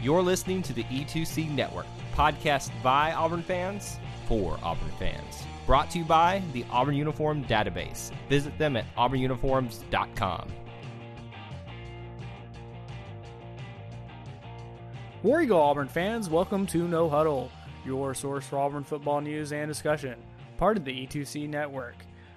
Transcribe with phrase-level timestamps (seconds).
[0.00, 3.98] You're listening to the E2C Network, podcast by Auburn fans
[4.28, 5.44] for Auburn fans.
[5.66, 8.12] Brought to you by the Auburn Uniform Database.
[8.28, 10.52] Visit them at auburnuniforms.com.
[15.24, 17.50] War Eagle Auburn fans, welcome to No Huddle,
[17.84, 20.14] your source for Auburn football news and discussion,
[20.58, 21.96] part of the E2C network.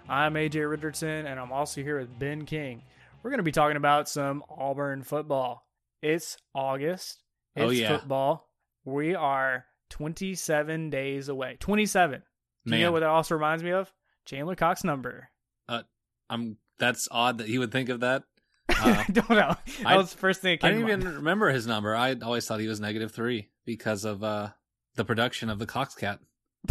[0.10, 2.82] I'm AJ Richardson, and I'm also here with Ben King.
[3.22, 5.68] We're going to be talking about some Auburn football.
[6.02, 7.22] It's August.
[7.56, 7.98] It's Oh, yeah.
[7.98, 8.48] football.
[8.86, 11.58] We are 27 days away.
[11.60, 12.24] 27.
[12.66, 13.92] Do you know what that also reminds me of?
[14.26, 15.30] Chandler Cox number.
[15.68, 15.82] Uh,
[16.30, 16.58] I'm.
[16.80, 18.24] That's odd that he would think of that.
[18.72, 19.56] Uh, I don't know.
[19.80, 21.16] That I- was the first thing that I didn't even mind.
[21.18, 21.94] remember his number.
[21.96, 24.50] I always thought he was negative three because of uh,
[24.96, 26.20] the production of the Cox Cat.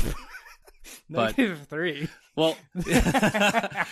[1.11, 2.09] but- Negative three.
[2.37, 2.57] Well,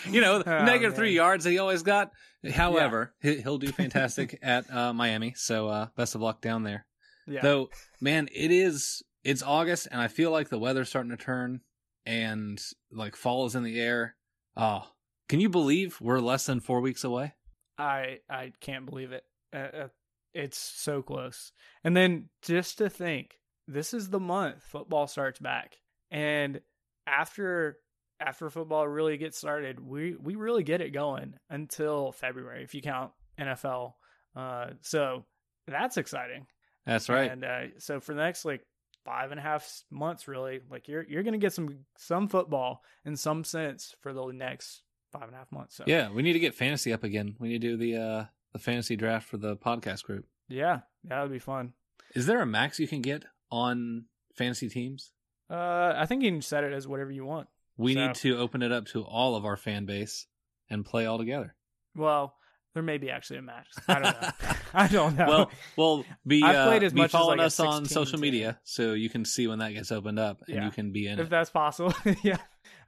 [0.09, 2.13] you know, Oh, negative three yards that he always got.
[2.53, 5.35] However, he- he'll do fantastic at uh, Miami.
[5.37, 6.87] So uh, best of luck down there.
[7.27, 7.41] Yeah.
[7.43, 9.03] Though, man, it is.
[9.25, 11.61] It's August, and I feel like the weather's starting to turn,
[12.07, 12.59] and
[12.93, 14.15] like fall is in the air.
[14.57, 14.87] Oh,
[15.29, 17.35] can you believe we're less than four weeks away?
[17.77, 19.25] I I can't believe it.
[19.53, 19.89] Uh, uh,
[20.33, 21.53] it's so close.
[21.85, 23.35] And then just to think,
[23.67, 25.77] this is the month football starts back,
[26.11, 26.61] and
[27.09, 27.79] after
[28.21, 32.83] after football really gets started, we we really get it going until February if you
[32.83, 33.95] count NFL.
[34.35, 35.25] Uh, so
[35.67, 36.47] that's exciting.
[36.87, 37.31] That's right.
[37.31, 38.65] And uh, so for the next like
[39.05, 43.17] five and a half months, really, like you're you're gonna get some some football in
[43.17, 44.83] some sense for the next
[45.13, 45.77] five and a half months.
[45.77, 47.37] So Yeah, we need to get fantasy up again.
[47.39, 50.27] We need to do the uh the fantasy draft for the podcast group.
[50.49, 51.75] yeah, that would be fun.
[52.15, 55.13] Is there a max you can get on fantasy teams?
[55.51, 57.49] Uh, I think you can set it as whatever you want.
[57.77, 60.27] We So- need to open it up to all of our fan base
[60.69, 61.55] and play all together.
[61.95, 62.35] Well,
[62.75, 63.67] there may be actually a match.
[63.89, 64.31] I don't know.
[64.75, 65.27] I don't know.
[65.27, 67.85] Well, well, be I've uh, played as be much as, following like, a us on
[67.85, 68.21] 16 social team.
[68.21, 70.65] media so you can see when that gets opened up and Yeah.
[70.67, 71.31] you can be in if it.
[71.31, 72.37] that's possible, yeah.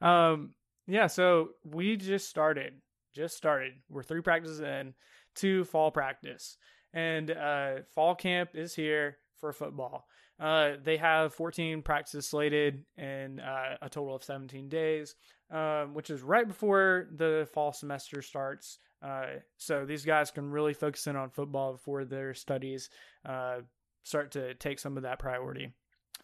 [0.02, 0.54] Um,
[0.86, 1.06] yeah.
[1.06, 2.74] So we just started.
[3.14, 3.72] Just started.
[3.88, 4.94] We're three practices in,
[5.36, 6.56] to fall practice,
[6.92, 10.06] and uh, fall camp is here for football.
[10.40, 15.14] Uh, they have 14 practices slated in uh, a total of 17 days,
[15.50, 18.78] um, which is right before the fall semester starts.
[19.02, 19.26] Uh,
[19.58, 22.88] so these guys can really focus in on football before their studies
[23.28, 23.56] uh,
[24.02, 25.72] start to take some of that priority.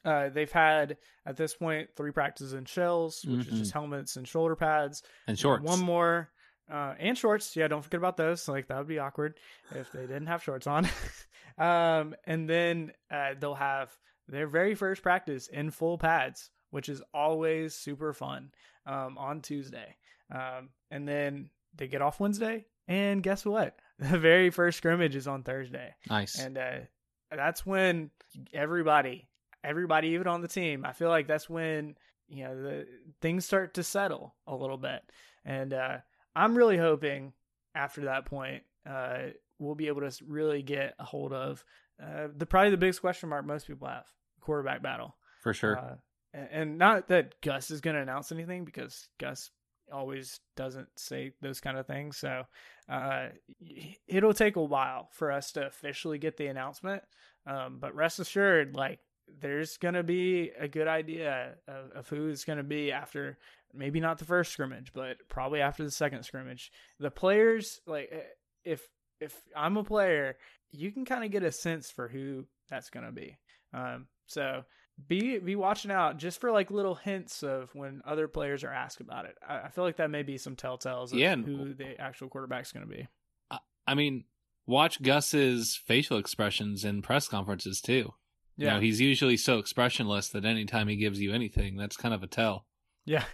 [0.05, 0.97] Uh, they've had
[1.27, 5.03] at this point three practices in shells, which is just helmets and shoulder pads.
[5.27, 5.65] and shorts.
[5.65, 6.31] One more,
[6.73, 7.57] uh, and shorts.
[7.57, 8.47] Yeah, don't forget about those.
[8.49, 9.39] Like that would be awkward
[9.75, 10.89] if they didn't have shorts on.
[11.59, 13.97] um, and then uh, they'll have
[14.29, 18.51] their very first practice in full pads, which is always super fun
[18.87, 19.97] um, on Tuesday.
[20.35, 23.77] Um, and then they get off Wednesday, and guess what?
[23.99, 26.39] The very first scrimmage is on Thursday Nice.
[26.39, 26.81] and uh,
[27.35, 28.11] that's when
[28.53, 29.27] everybody,
[29.65, 31.97] everybody, even on the team, I feel like that's when
[32.29, 32.87] you know the
[33.23, 35.01] things start to settle a little bit,
[35.47, 35.97] and uh,
[36.35, 37.33] I'm really hoping
[37.75, 39.29] after that point uh,
[39.59, 41.65] we'll be able to really get a hold of
[42.03, 44.05] uh, the probably the biggest question mark most people have
[44.41, 45.17] quarterback battle.
[45.43, 45.79] for sure.
[45.79, 45.95] Uh,
[46.35, 49.51] and, and not that Gus is going to announce anything because Gus
[49.93, 52.17] always doesn't say those kind of things.
[52.17, 52.45] So
[52.89, 53.29] uh,
[54.07, 57.03] it'll take a while for us to officially get the announcement.
[57.47, 58.99] Um, but rest assured, like
[59.41, 63.39] there's going to be a good idea of, of who it's going to be after
[63.73, 66.73] maybe not the first scrimmage, but probably after the second scrimmage.
[66.99, 68.21] The players, like eh,
[68.65, 68.87] if
[69.21, 70.37] if I'm a player,
[70.71, 73.37] you can kind of get a sense for who that's going to be.
[73.73, 74.65] Um, so
[75.09, 79.01] be be watching out just for like little hints of when other players are asked
[79.01, 79.37] about it.
[79.47, 82.73] I, I feel like that may be some telltales of Yeah, who the actual quarterback's
[82.73, 83.07] going to be.
[83.87, 84.25] I mean,
[84.67, 88.15] watch Gus's facial expressions in press conferences too.
[88.59, 92.23] You know, he's usually so expressionless that anytime he gives you anything, that's kind of
[92.23, 92.67] a tell.
[93.05, 93.25] yeah.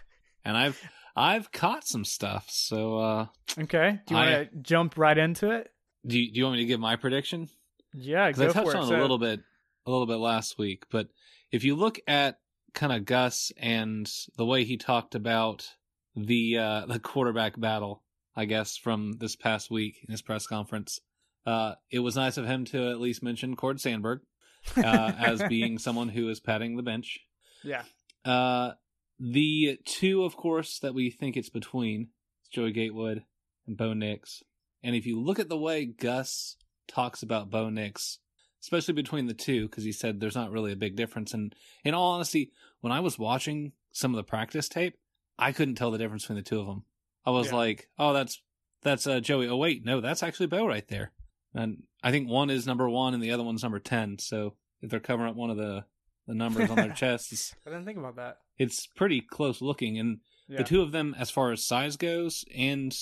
[0.44, 0.82] And I've
[1.16, 2.46] I've caught some stuff.
[2.50, 3.26] So uh
[3.58, 4.00] Okay.
[4.06, 5.68] Do you want to jump right into it?
[6.06, 7.48] do you, do you want me to give my prediction?
[7.94, 8.80] Yeah, Because I touched for it.
[8.80, 9.40] on So- a little bit
[9.86, 11.08] a little bit last week, but
[11.50, 12.38] if you look at
[12.74, 15.68] kind of Gus and the way he talked about
[16.16, 18.02] the uh the quarterback battle,
[18.36, 21.00] I guess, from this past week in his press conference.
[21.44, 24.20] Uh, it was nice of him to at least mention Cord Sandberg
[24.76, 27.18] uh, as being someone who is patting the bench.
[27.64, 27.82] yeah.
[28.24, 28.72] Uh,
[29.24, 32.08] the two, of course, that we think it's between
[32.42, 33.22] is Joey Gatewood
[33.66, 34.42] and Bo Nix.
[34.82, 36.56] And if you look at the way Gus
[36.88, 38.18] talks about Bo Nix,
[38.62, 41.32] especially between the two, because he said there's not really a big difference.
[41.34, 41.54] And
[41.84, 44.96] in all honesty, when I was watching some of the practice tape,
[45.38, 46.84] I couldn't tell the difference between the two of them.
[47.24, 47.56] I was Yeah.
[47.56, 48.42] like, oh, that's
[48.82, 49.46] that's uh, Joey.
[49.48, 51.12] Oh wait, no, that's actually Bo right there.
[51.54, 54.18] And I think one is number one and the other one's number ten.
[54.18, 55.84] So if they're covering up one of the
[56.26, 58.38] the numbers on their chests, I didn't think about that.
[58.62, 59.98] It's pretty close looking.
[59.98, 60.58] And Yeah.
[60.58, 62.94] the two of them, as far as size goes, and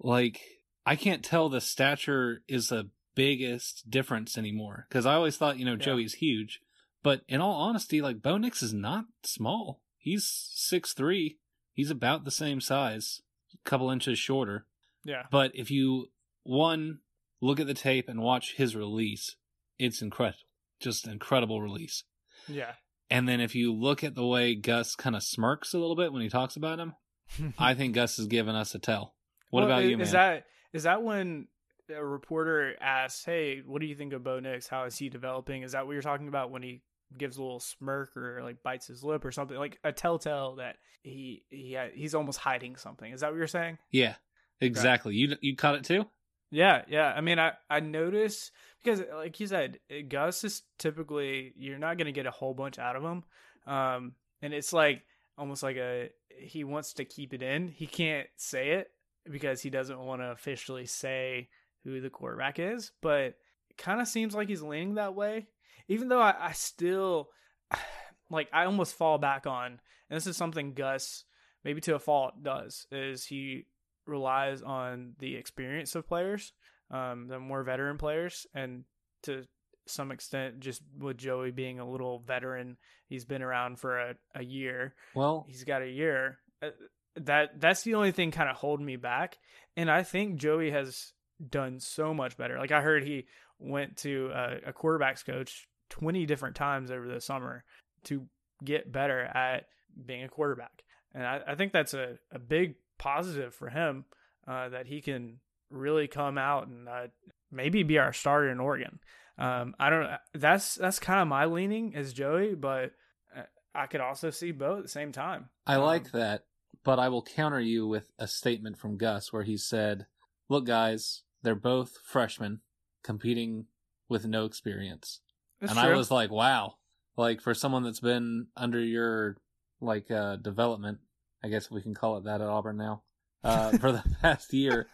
[0.00, 0.40] like
[0.86, 4.86] I can't tell the stature is the biggest difference anymore.
[4.88, 5.78] Because I always thought, you know, Yeah.
[5.86, 6.60] Joey's huge,
[7.02, 9.82] but in all honesty, like Bo Nix is not small.
[9.98, 11.38] He's six three.
[11.72, 13.22] He's about the same size,
[13.54, 14.66] a couple inches shorter.
[15.04, 15.26] yeah.
[15.30, 16.10] But if you
[16.44, 17.00] one
[17.40, 19.36] look at the tape and watch his release,
[19.78, 20.38] it's incredible.
[20.80, 22.04] Just incredible release.
[22.48, 22.74] Yeah.
[23.10, 26.12] And then if you look at the way Gus kind of smirks a little bit
[26.12, 26.94] when he talks about him,
[27.58, 29.14] I think Gus is giving us a tell.
[29.50, 30.06] What Well, about you, man?
[30.06, 31.48] Is that is that when
[31.94, 34.66] a reporter asks, "Hey, what do you think of Bo Nix?
[34.66, 36.82] How is he developing?" Is that what you're talking about when he
[37.16, 40.76] gives a little smirk or like bites his lip or something like a telltale that
[41.02, 43.12] he he ha- he's almost hiding something?
[43.12, 43.78] Is that what you're saying?
[43.92, 44.14] yeah,
[44.60, 45.14] exactly.
[45.14, 46.06] You you caught it too?
[46.54, 47.12] Yeah, yeah.
[47.12, 48.52] I mean, I I notice
[48.82, 52.78] because, like you said, Gus is typically you're not going to get a whole bunch
[52.78, 53.24] out of him,
[53.66, 55.02] um, and it's like
[55.36, 57.66] almost like a he wants to keep it in.
[57.66, 58.92] He can't say it
[59.28, 61.48] because he doesn't want to officially say
[61.82, 63.34] who the quarterback is, but
[63.68, 65.48] it kind of seems like he's leaning that way.
[65.88, 67.30] Even though I, I still
[68.30, 71.24] like I almost fall back on, and this is something Gus
[71.64, 73.66] maybe to a fault does is he
[74.06, 76.52] relies on the experience of players,
[76.90, 78.84] um, the more veteran players, and
[79.22, 79.44] to
[79.86, 84.42] some extent, just with Joey being a little veteran, he's been around for a, a
[84.42, 84.94] year.
[85.14, 86.38] Well, He's got a year.
[86.62, 86.70] Uh,
[87.16, 89.38] That that's the only thing kind of holding me back,
[89.76, 91.12] and I think Joey has
[91.48, 92.58] done so much better.
[92.58, 93.26] Like I heard he
[93.58, 97.64] went to a, a quarterbacks coach twenty different times over the summer
[98.04, 98.26] to
[98.64, 99.66] get better at
[100.06, 100.82] being a quarterback,
[101.14, 102.74] and I, I think that's a, a big
[103.04, 104.06] positive for him
[104.48, 105.40] uh, that he can
[105.70, 107.06] really come out and uh,
[107.52, 108.98] maybe be our starter in Oregon.
[109.36, 110.08] Um, I don't.
[110.32, 112.92] That's that's kind of my leaning as Joey, but
[113.36, 113.42] uh,
[113.74, 115.50] I could also see both at the same time.
[115.66, 116.44] I Um, like that,
[116.82, 120.06] but I will counter you with a statement from Gus where he said,
[120.48, 122.60] "Look, guys, they're both freshmen
[123.02, 123.66] competing
[124.08, 125.20] with no experience."
[125.60, 126.76] And I was like, "Wow!"
[127.16, 129.36] Like for someone that's been under your
[129.80, 130.98] like uh development,
[131.44, 133.02] I guess we can call it that at Auburn now,
[133.44, 134.88] uh, for the past year,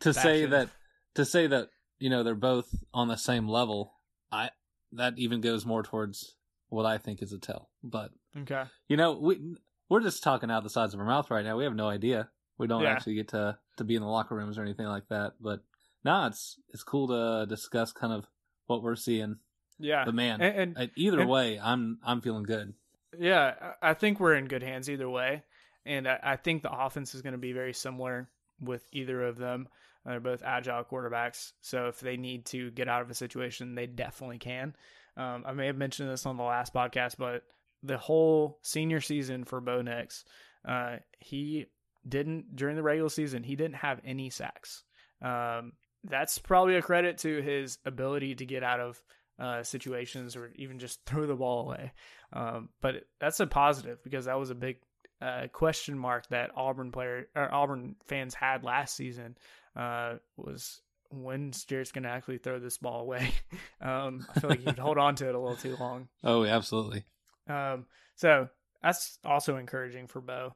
[0.00, 0.68] to say that
[1.14, 3.94] to say that you know they're both on the same level,
[4.30, 4.50] I
[4.92, 6.34] that even goes more towards
[6.68, 7.70] what I think is a tell.
[7.82, 8.64] But Okay.
[8.88, 9.40] you know, we
[9.88, 11.56] we're just talking out the sides of our mouth right now.
[11.56, 12.28] We have no idea.
[12.58, 12.90] We don't Yeah.
[12.92, 15.34] actually get to to be in the locker rooms or anything like that.
[15.40, 15.60] But
[16.04, 18.26] no, it's it's cool to discuss kind of
[18.66, 19.36] what we're seeing.
[19.78, 20.04] Yeah.
[20.04, 22.74] But man, and, and either and- way, I'm I'm feeling good.
[23.18, 25.42] yeah, I think we're in good hands either way,
[25.86, 28.28] and I, I think the offense is going to be very similar
[28.60, 29.68] with either of them.
[30.04, 33.86] They're both agile quarterbacks, so if they need to get out of a situation, they
[33.86, 34.76] definitely can.
[35.16, 37.42] Um, I may have mentioned this on the last podcast, but
[37.82, 40.24] the whole senior season for Bo Nix,
[40.66, 41.66] uh, he
[42.06, 43.42] didn't during the regular season.
[43.42, 44.84] He didn't have any sacks.
[45.22, 45.72] Um,
[46.04, 49.02] that's probably a credit to his ability to get out of
[49.38, 51.92] uh, situations or even just throw the ball away.
[52.32, 54.78] Um, but that's a positive because that was a big
[55.20, 59.36] uh, question mark that Auburn player or Auburn fans had last season.
[59.74, 60.80] Uh, was
[61.10, 63.30] when's Jarrett's going to actually throw this ball away?
[63.80, 66.08] um, I feel like he'd hold on to it a little too long.
[66.24, 67.04] Oh, absolutely.
[67.48, 68.48] Um, so
[68.82, 70.54] that's also encouraging for Bo.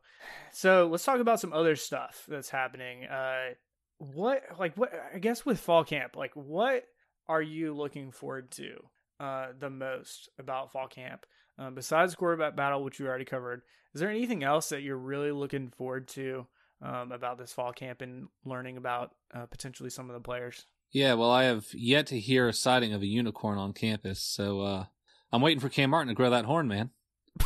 [0.52, 3.04] So let's talk about some other stuff that's happening.
[3.04, 3.50] Uh,
[3.98, 6.84] what like what I guess with fall camp, like what
[7.28, 8.78] are you looking forward to
[9.20, 11.26] uh, the most about fall camp?
[11.58, 13.62] Um, besides quarterback battle, which we already covered,
[13.94, 16.46] is there anything else that you're really looking forward to
[16.82, 20.66] um, about this fall camp and learning about uh, potentially some of the players?
[20.90, 24.62] Yeah, well, I have yet to hear a sighting of a unicorn on campus, so
[24.62, 24.84] uh,
[25.30, 26.90] I'm waiting for Cam Martin to grow that horn, man.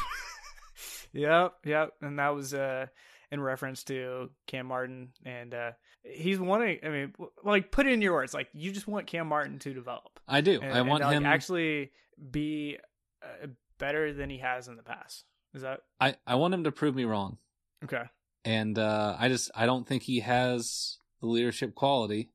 [1.14, 1.92] Yep, yep.
[2.02, 2.86] And that was uh
[3.30, 5.70] in reference to Cam Martin and uh
[6.02, 9.28] he's wanting I mean like put it in your words like you just want Cam
[9.28, 10.13] Martin to develop.
[10.28, 10.60] I do.
[10.60, 11.26] And, I want and, like, him.
[11.26, 11.90] actually
[12.30, 12.78] be
[13.22, 13.46] uh,
[13.78, 15.24] better than he has in the past.
[15.54, 17.38] Is that I I want him to prove me wrong.
[17.84, 18.04] okay?
[18.44, 22.30] and uh, I just I don't think he has the leadership quality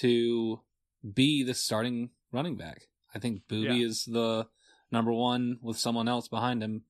[0.00, 0.60] to
[1.14, 2.88] be the starting running back.
[3.14, 3.86] I think Boobee Yeah.
[3.86, 4.48] is the
[4.90, 6.82] number one with someone else behind him.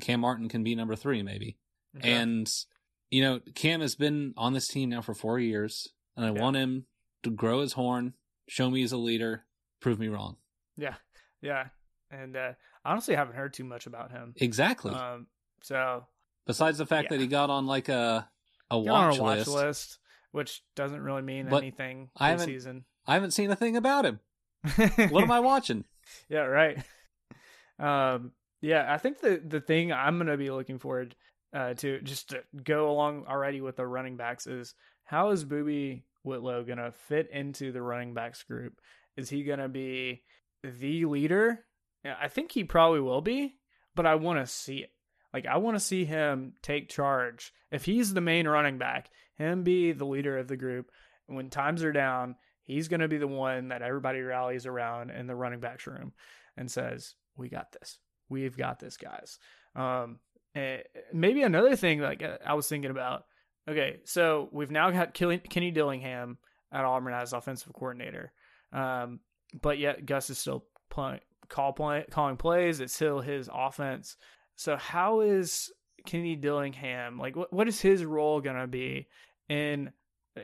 [0.00, 1.58] Cam Martin can be number three, maybe.
[1.98, 2.10] Okay.
[2.12, 2.48] And,
[3.10, 6.40] you know, Cam has been on this team now for four years, and I Yeah.
[6.40, 6.86] want him
[7.24, 8.14] to grow his horn,
[8.48, 9.44] show me he's a leader,
[9.82, 10.36] prove me wrong.
[10.78, 10.94] yeah,
[11.42, 11.66] yeah,
[12.10, 12.52] and uh,
[12.84, 14.32] I honestly haven't heard too much about him.
[14.36, 14.94] Exactly.
[14.94, 15.26] Um,
[15.62, 16.06] so
[16.46, 17.16] Besides the fact yeah.
[17.18, 18.28] that he got on like a
[18.70, 19.98] a watch, a watch list, list,
[20.32, 22.84] which doesn't really mean But anything I this haven't- season.
[23.06, 24.20] I haven't seen a thing about him.
[25.10, 25.84] What am I watching?
[26.28, 26.78] Yeah, right.
[27.78, 31.16] Um, yeah, I think the the thing I'm gonna be looking forward
[31.52, 34.74] uh, to just to go along already with the running backs is
[35.04, 38.74] how is Boobee Whitlow gonna fit into the running backs group?
[39.16, 40.22] Is he gonna be
[40.62, 41.64] the leader?
[42.04, 43.56] Yeah, I think he probably will be,
[43.94, 44.90] but I want to see it.
[45.32, 47.52] Like I want to see him take charge.
[47.70, 50.90] If he's the main running back, him be the leader of the group.
[51.26, 55.26] When times are down, he's going to be the one that everybody rallies around in
[55.26, 56.12] the running backs room
[56.56, 57.98] and says, "We got this.
[58.28, 59.38] We've got this, guys."
[59.74, 60.18] Um,
[60.54, 60.78] eh,
[61.12, 63.24] maybe another thing like I was thinking about.
[63.68, 66.38] Okay, so we've now got Kenny Dillingham
[66.72, 68.32] at Auburn as offensive coordinator,
[68.72, 69.20] um,
[69.60, 72.80] but yet Gus is still play, call play, calling plays.
[72.80, 74.16] It's still his offense.
[74.56, 75.70] So how is
[76.06, 77.36] Kenny Dillingham like?
[77.36, 79.08] What what is his role gonna be
[79.48, 79.92] in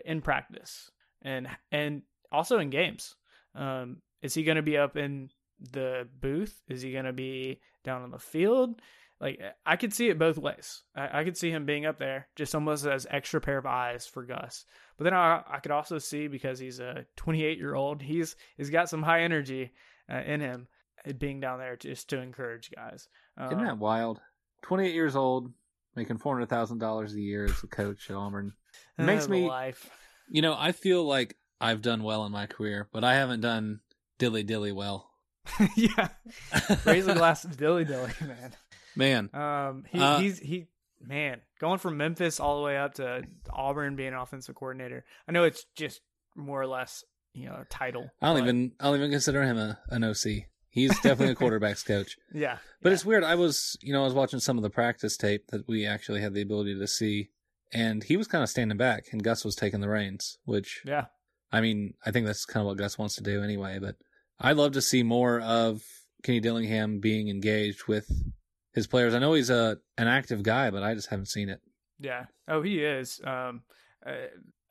[0.05, 0.91] in practice
[1.23, 3.17] and and also in games?
[3.55, 5.31] Um, is he gonna be up in
[5.73, 6.61] the booth?
[6.69, 8.81] Is he gonna be down on the field?
[9.21, 10.83] Like I could see it both ways.
[10.95, 14.07] I, I could see him being up there, just almost as extra pair of eyes
[14.07, 14.65] for Gus.
[14.97, 18.71] But then I, I could also see because he's a 28 year old, he's he's
[18.71, 19.73] got some high energy
[20.13, 20.69] uh, in him,
[21.07, 23.09] uh, being down there just to encourage guys.
[23.37, 24.21] Um, Isn't that wild?
[24.63, 25.53] Twenty eight years old,
[25.97, 28.53] making four hundred thousand dollars a year as a coach at Auburn.
[28.99, 29.91] It makes uh, me life.
[30.29, 33.81] You know, I feel like I've done well in my career, but I haven't done
[34.19, 35.11] dilly dilly well.
[35.77, 36.09] yeah,
[36.85, 38.53] raise a glass of dilly dilly, man.
[38.99, 40.67] Man, Um, he, Uh, he's he
[41.01, 45.05] man going from Memphis all the way up to Auburn being an offensive coordinator.
[45.27, 46.01] I know it's just
[46.37, 48.11] more or less you know a title.
[48.21, 50.47] I don't but- even I don't even consider him a, an OC.
[50.71, 52.17] He's definitely a quarterbacks coach.
[52.35, 52.95] Yeah, But yeah.
[52.95, 53.25] it's weird.
[53.25, 56.21] I was, you know, I was watching some of the practice tape that we actually
[56.21, 57.31] had the ability to see,
[57.73, 60.39] and he was kind of standing back, and Gus was taking the reins.
[60.45, 61.07] Which, yeah.
[61.51, 63.79] I mean, I think that's kind of what Gus wants to do anyway.
[63.81, 63.97] But
[64.39, 65.83] I'd love to see more of
[66.23, 68.11] Kenny Dillingham being engaged with
[68.73, 69.15] his players.
[69.15, 71.61] I know he's a an active guy, but I just haven't seen it.
[71.99, 72.27] Yeah.
[72.47, 73.21] Oh, he is.
[73.25, 73.63] Um,
[74.07, 74.13] uh,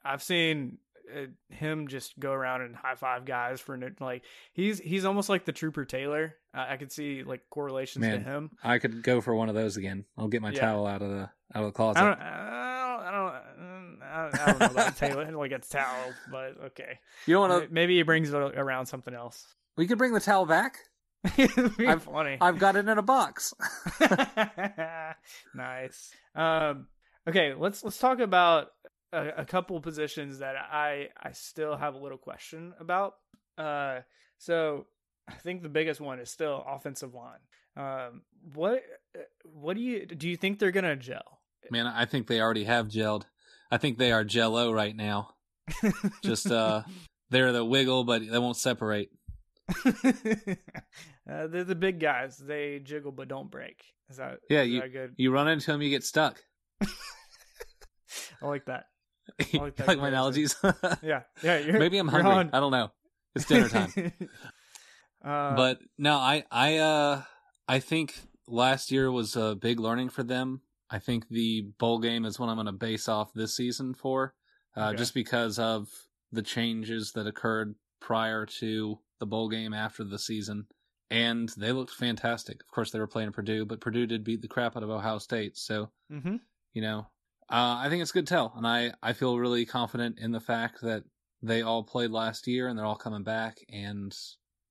[0.03, 0.77] I've seen
[1.13, 4.23] uh, him just go around and high five guys for like
[4.53, 6.35] he's he's almost like the Trooper Taylor.
[6.55, 8.51] Uh, I could see like correlations to him.
[8.63, 10.05] I could go for one of those again.
[10.17, 10.61] I'll get my Yeah.
[10.61, 12.01] towel out of the out of the closet.
[12.01, 12.19] I don't.
[12.19, 12.87] I don't.
[12.97, 16.99] I don't, I don't, I don't know about Taylor like a towel, but okay.
[17.25, 17.73] you don't want to?
[17.73, 19.45] Maybe he brings it around something else.
[19.77, 20.79] We could bring the towel back.
[21.37, 22.37] It'd be I've- funny.
[22.39, 23.53] I've got it in a box.
[25.55, 26.11] nice.
[26.35, 26.87] Um,
[27.27, 28.67] okay, let's let's talk about
[29.11, 33.15] a, a couple positions that I I still have a little question about.
[33.57, 34.01] Uh,
[34.37, 34.85] so
[35.27, 37.39] I think the biggest one is still offensive line.
[37.75, 38.21] Um,
[38.53, 38.83] what
[39.43, 40.29] what do you do?
[40.29, 41.39] You think they're gonna gel?
[41.69, 43.23] Man, I think they already have gelled.
[43.69, 45.31] I think they are jello right now.
[46.23, 46.83] Just uh
[47.29, 49.09] they're the wiggle, but they won't separate.
[49.85, 52.37] uh, they're the big guys.
[52.37, 53.83] They jiggle but don't break.
[54.09, 55.13] Is that Yeah, is you- that good?
[55.17, 56.41] You run into them, you get stuck.
[56.81, 58.85] I like that.
[59.39, 60.55] like, like that my analogies.
[61.03, 61.57] Yeah, yeah.
[61.59, 62.31] You're, Maybe I'm hungry.
[62.31, 62.49] on.
[62.53, 62.91] I don't know.
[63.35, 63.91] It's dinner time.
[65.23, 67.21] uh, but no, I I uh
[67.67, 68.15] I think
[68.47, 70.61] last year was a big learning for them.
[70.89, 74.33] I think the bowl game is what I'm going to base off this season for,
[74.77, 74.97] uh, Okay.
[74.97, 75.89] just because of
[76.31, 80.65] the changes that occurred prior to the bowl game after the season,
[81.09, 82.61] and they looked fantastic.
[82.61, 85.17] Of course, they were playing Purdue, but Purdue did beat the crap out of Ohio
[85.19, 86.37] State, so hmm
[86.73, 87.07] you know,
[87.49, 90.81] uh, I think it's good tell, and I I feel really confident in the fact
[90.81, 91.03] that
[91.41, 94.15] they all played last year and they're all coming back, and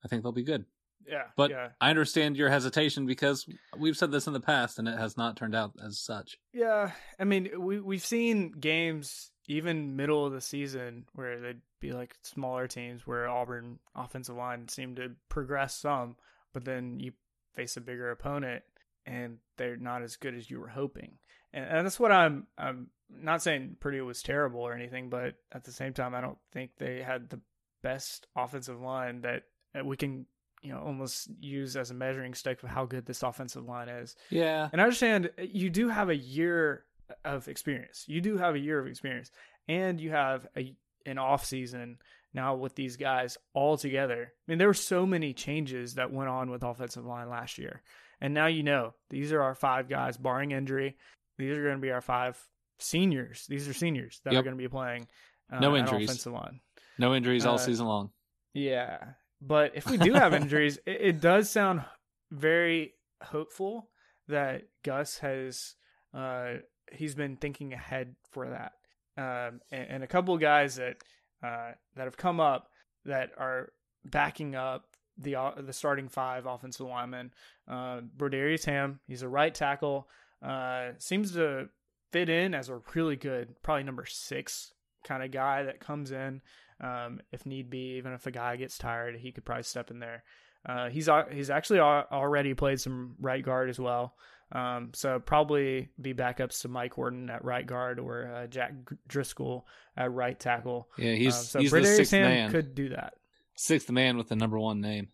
[0.04, 0.64] I think they'll be good.
[1.06, 3.46] yeah, But yeah, I understand your hesitation because
[3.78, 6.36] we've said this in the past and it has not turned out as such.
[6.52, 6.90] yeah.
[7.18, 12.16] I mean, we we've seen games even middle of the season where they'd be like
[12.22, 16.16] smaller teams where Auburn offensive line seemed to progress some,
[16.52, 17.12] but then you
[17.54, 18.62] face a bigger opponent
[19.06, 21.12] and they're not as good as you were hoping.
[21.52, 25.64] And, and that's what I'm I'm not saying Purdue was terrible or anything, but at
[25.64, 27.40] the same time, I don't think they had the
[27.82, 30.26] best offensive line that that we can
[30.62, 34.16] you know almost use as a measuring stick of how good this offensive line is.
[34.30, 34.68] Yeah.
[34.72, 36.84] And I understand uh, you do have a year
[37.24, 38.04] of experience.
[38.06, 39.30] You do have a year of experience,
[39.68, 41.98] and you have a an off season
[42.34, 44.32] now with these guys all together.
[44.32, 47.82] I mean, there were so many changes that went on with offensive line last year.
[48.20, 50.96] And now you know these are our five guys, barring injury.
[51.38, 52.36] These are going to be our five
[52.78, 53.46] seniors.
[53.46, 54.40] These are seniors that Yep.
[54.40, 55.06] are going to be playing.
[55.52, 56.08] Uh, No injuries.
[56.08, 56.60] Offensive line.
[56.98, 58.10] No injuries all Uh, season long.
[58.54, 58.98] Yeah,
[59.40, 61.84] but if we do have injuries, it, it does sound
[62.30, 63.90] very hopeful
[64.28, 65.74] that Gus has
[66.14, 66.54] uh,
[66.92, 68.72] he's been thinking ahead for that,
[69.16, 70.96] um, and, and a couple of guys that
[71.42, 72.70] uh, that have come up
[73.04, 73.72] that are
[74.04, 77.32] backing up the uh, the starting five offensive linemen.
[77.68, 80.08] Uh, Brodarious Hamm, he's a right tackle,
[80.42, 81.68] uh, seems to
[82.12, 84.72] fit in as a really good, probably number six
[85.04, 86.40] kind of guy that comes in
[86.80, 87.96] um, if need be.
[87.96, 90.22] Even if a guy gets tired, he could probably step in there.
[90.68, 94.14] Uh, he's al- he's actually already played some right guard as well.
[94.52, 98.74] Um, so probably be backups to Mike Horton at right guard or uh, Jack
[99.08, 100.88] Driscoll at right tackle.
[100.96, 102.50] Yeah, he's Um, so he's the sixth man.
[102.50, 103.14] could do that.
[103.56, 105.08] Sixth man with the number one name.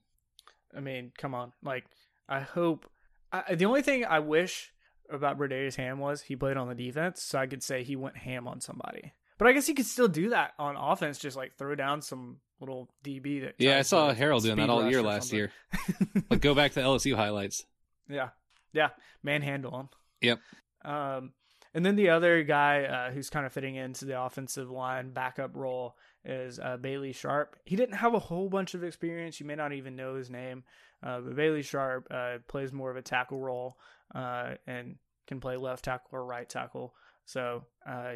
[0.77, 1.53] I mean, come on.
[1.63, 1.85] Like,
[2.29, 2.91] I hope.
[3.33, 4.73] I, the only thing I wish
[5.11, 8.17] about Brodarious Hamm was he played on the defense, so I could say he went
[8.17, 9.13] ham on somebody.
[9.39, 12.39] But I guess he could still do that on offense, just like throw down some
[12.61, 13.55] little DB that.
[13.59, 15.39] Yeah, I saw Harold doing that all year last something.
[15.39, 15.53] year.
[16.31, 17.65] Like go back to LSU highlights.
[18.09, 18.31] Yeah,
[18.73, 18.91] yeah,
[19.23, 19.89] manhandle him.
[20.21, 20.41] Yep.
[20.85, 21.33] Um,
[21.75, 25.57] and then the other guy uh, who's kind of fitting into the offensive line backup
[25.57, 27.57] role is uh, Bailey Sharp.
[27.65, 29.41] He didn't have a whole bunch of experience.
[29.41, 30.65] You may not even know his name,
[31.03, 33.79] uh, but Bailey Sharp uh, plays more of a tackle role
[34.15, 36.95] uh, and can play left tackle or right tackle.
[37.25, 38.15] So uh,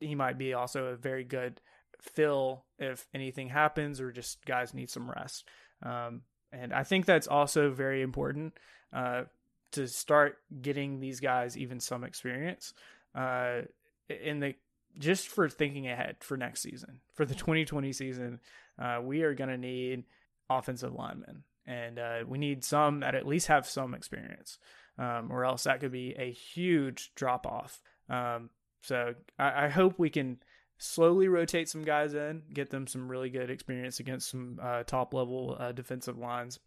[0.00, 1.60] he might be also a very good
[2.00, 5.48] fill if anything happens or just guys need some rest.
[5.82, 6.22] Um,
[6.52, 8.54] and I think that's also very important
[8.92, 9.24] uh,
[9.72, 12.72] to start getting these guys even some experience
[13.14, 13.62] uh,
[14.08, 14.54] in the
[14.98, 18.40] just for thinking ahead for next season for the 2020 season.
[18.78, 20.04] Uh, we are going to need
[20.48, 24.58] offensive linemen, and uh, we need some that at least have some experience,
[24.98, 27.80] um, or else that could be a huge drop off.
[28.08, 28.50] Um,
[28.82, 30.38] so I, I hope we can
[30.78, 35.12] slowly rotate some guys in, get them some really good experience against some uh, top
[35.12, 36.58] level uh, defensive lines,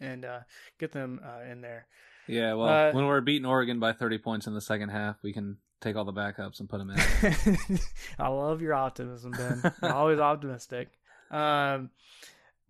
[0.00, 0.40] and uh,
[0.78, 1.86] get them in there.
[2.26, 5.32] Yeah, well, Uh, when we're beating Oregon by 30 points in the second half, we
[5.32, 7.78] can take all the backups and put them in.
[8.18, 9.72] I love your optimism, Ben.
[9.82, 10.90] You're always optimistic.
[11.30, 11.90] Um,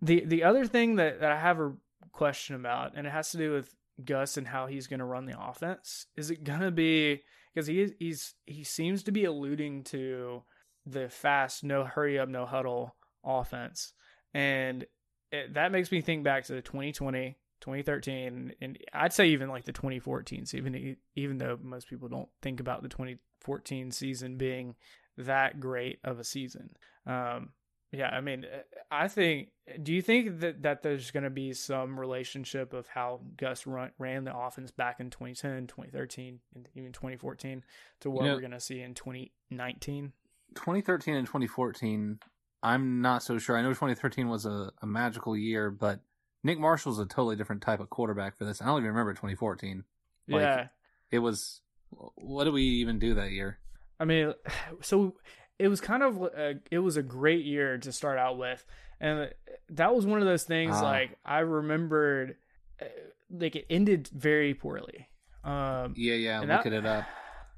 [0.01, 1.73] the the other thing that, that I have a
[2.11, 5.25] question about, and it has to do with Gus and how he's going to run
[5.25, 6.07] the offense.
[6.15, 7.21] Is it going to be
[7.53, 10.43] because he is, he's he seems to be alluding to
[10.85, 13.93] the fast, no hurry up, no huddle offense,
[14.33, 14.85] and
[15.31, 19.65] it, that makes me think back to the 2020 2013 and I'd say even like
[19.65, 24.75] the 2014 season even even though most people don't think about the 2014 season being
[25.17, 26.71] that great of a season.
[27.05, 27.49] Um
[27.91, 28.45] yeah I mean
[28.89, 29.49] I think
[29.81, 33.91] do you think that that there's going to be some relationship of how Gus run,
[33.97, 37.63] ran the offense back in 2010 2013 and even 2014
[38.01, 40.13] to what You know- we're going to see in 2019
[40.55, 42.19] 2013 and 2014,
[42.63, 43.57] I'm not so sure.
[43.57, 45.99] I know 2013 was a, a magical year, but
[46.43, 48.61] Nick Marshall's a totally different type of quarterback for this.
[48.61, 49.83] I don't even remember 2014.
[50.27, 50.67] Like- yeah
[51.11, 51.61] It was,
[52.15, 53.59] what did we even do that year?
[53.99, 54.33] I mean,
[54.81, 55.15] so
[55.59, 58.65] it was kind of a, it was a great year to start out with,
[58.99, 59.29] and
[59.69, 60.73] that was one of those things.
[60.75, 60.81] Ah.
[60.83, 62.37] Like I remembered,
[62.81, 62.85] uh,
[63.29, 65.07] like it ended very poorly.
[65.43, 67.05] Um, Yeah, yeah, looking that- it up.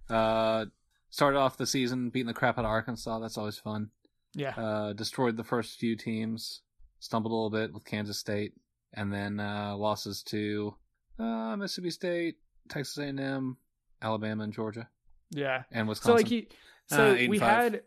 [0.09, 0.65] Uh,
[1.09, 3.19] started off the season beating the crap out of Arkansas.
[3.19, 3.89] That's always fun.
[4.35, 6.61] yeah, Uh, destroyed the first few teams.
[6.99, 8.53] Stumbled a little bit with Kansas State,
[8.93, 10.75] and then uh, losses to
[11.19, 12.35] uh, Mississippi State,
[12.69, 13.57] Texas A&M,
[14.01, 14.87] Alabama, and Georgia,
[15.31, 15.63] yeah.
[15.71, 16.11] and Wisconsin.
[16.11, 16.47] So like he,
[16.87, 17.83] so Uh, we had,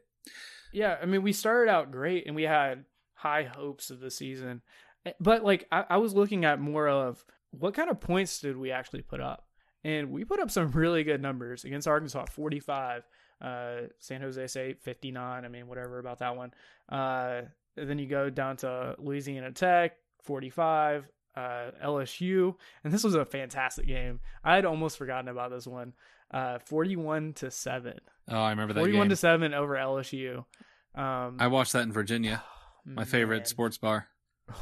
[0.72, 0.96] yeah.
[1.00, 4.62] I mean, we started out great, and we had high hopes of the season,
[5.06, 8.56] Eh, but like I, I was looking at more of what kind of points did
[8.56, 9.46] we actually put up,
[9.84, 13.04] and we put up some really good numbers against Arkansas, forty-five.
[13.40, 15.44] Uh, San Jose State, fifty-nine.
[15.44, 16.52] I mean, whatever about that one.
[16.88, 17.42] Uh,
[17.76, 21.06] then you go down to Louisiana Tech, forty-five.
[21.34, 24.20] Uh, LSU, and this was a fantastic game.
[24.42, 25.92] I had almost forgotten about this one.
[26.30, 27.98] Uh, forty-one to seven.
[28.30, 29.10] oh, I remember that 41 game.
[29.10, 30.46] to 7 over LSU.
[30.94, 32.42] Um, I watched that in Virginia,
[32.86, 33.44] my favorite man.
[33.44, 34.08] sports bar,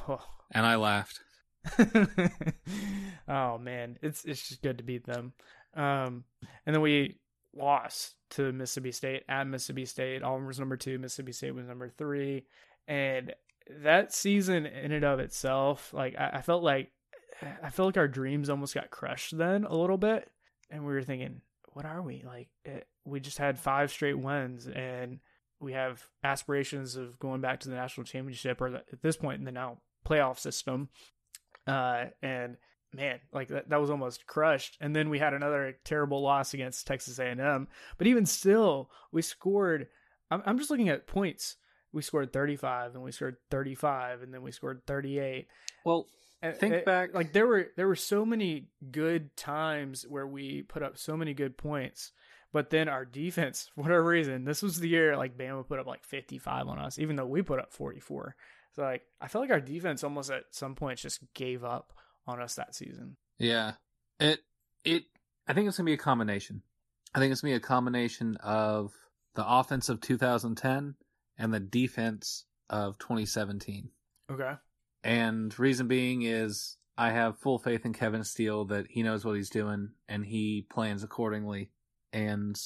[0.08, 0.18] Oh.
[0.50, 1.20] and I laughed.
[3.28, 5.32] oh man, it's it's just good to beat them.
[5.74, 6.24] Um,
[6.66, 7.18] and then we
[7.54, 10.22] lost to Mississippi State at Mississippi State.
[10.22, 12.46] Auburn was number two, Mississippi State was number three,
[12.88, 13.32] and
[13.82, 16.90] that season in and of itself, like I, I felt like
[17.62, 20.30] I felt like our dreams almost got crushed then a little bit,
[20.70, 21.40] and we were thinking,
[21.72, 22.48] what are we like?
[22.64, 25.18] It, we just had five straight wins, and
[25.60, 29.44] we have aspirations of going back to the national championship or at this point in
[29.44, 30.88] the now playoff system.
[31.66, 32.56] Uh, and
[32.92, 34.76] man, like that, that was almost crushed.
[34.80, 37.68] And then we had another terrible loss against Texas A&M.
[37.98, 39.88] But even still, we scored.
[40.30, 41.56] I'm, I'm just looking at points.
[41.94, 45.46] We scored 35, and we scored 35, and then we scored 38.
[45.84, 46.06] Well,
[46.42, 50.82] Think it- back- Like there were there were so many good times where we put
[50.82, 52.12] up so many good points.
[52.52, 55.86] But then our defense, for whatever reason, this was the year like Bama put up
[55.86, 58.36] like 55 on us, even though we put up 44.
[58.72, 61.92] So like I felt like our defense almost at some points just gave up
[62.26, 63.16] on us that season.
[63.38, 63.72] Yeah.
[64.20, 64.40] It
[64.84, 65.04] it
[65.48, 66.60] I think it's gonna be a combination.
[67.14, 68.92] I think it's gonna be a combination of
[69.34, 70.94] the offense of 2010
[71.38, 73.90] and the defense of 2017.
[74.30, 74.52] Okay.
[75.02, 79.36] And reason being is I have full faith in Kevin Steele that he knows what
[79.36, 81.70] he's doing and he plans accordingly.
[82.12, 82.56] And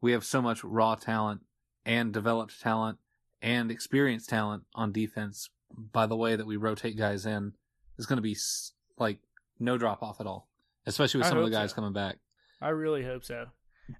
[0.00, 1.40] we have so much raw talent
[1.84, 2.98] and developed talent
[3.42, 7.52] and experienced talent on defense by the way that we rotate guys in
[7.98, 8.36] is going to be
[8.98, 9.18] like
[9.58, 10.48] no drop off at all,
[10.86, 11.76] especially with I some of the guys so.
[11.76, 12.18] coming back.
[12.60, 13.46] I really hope so.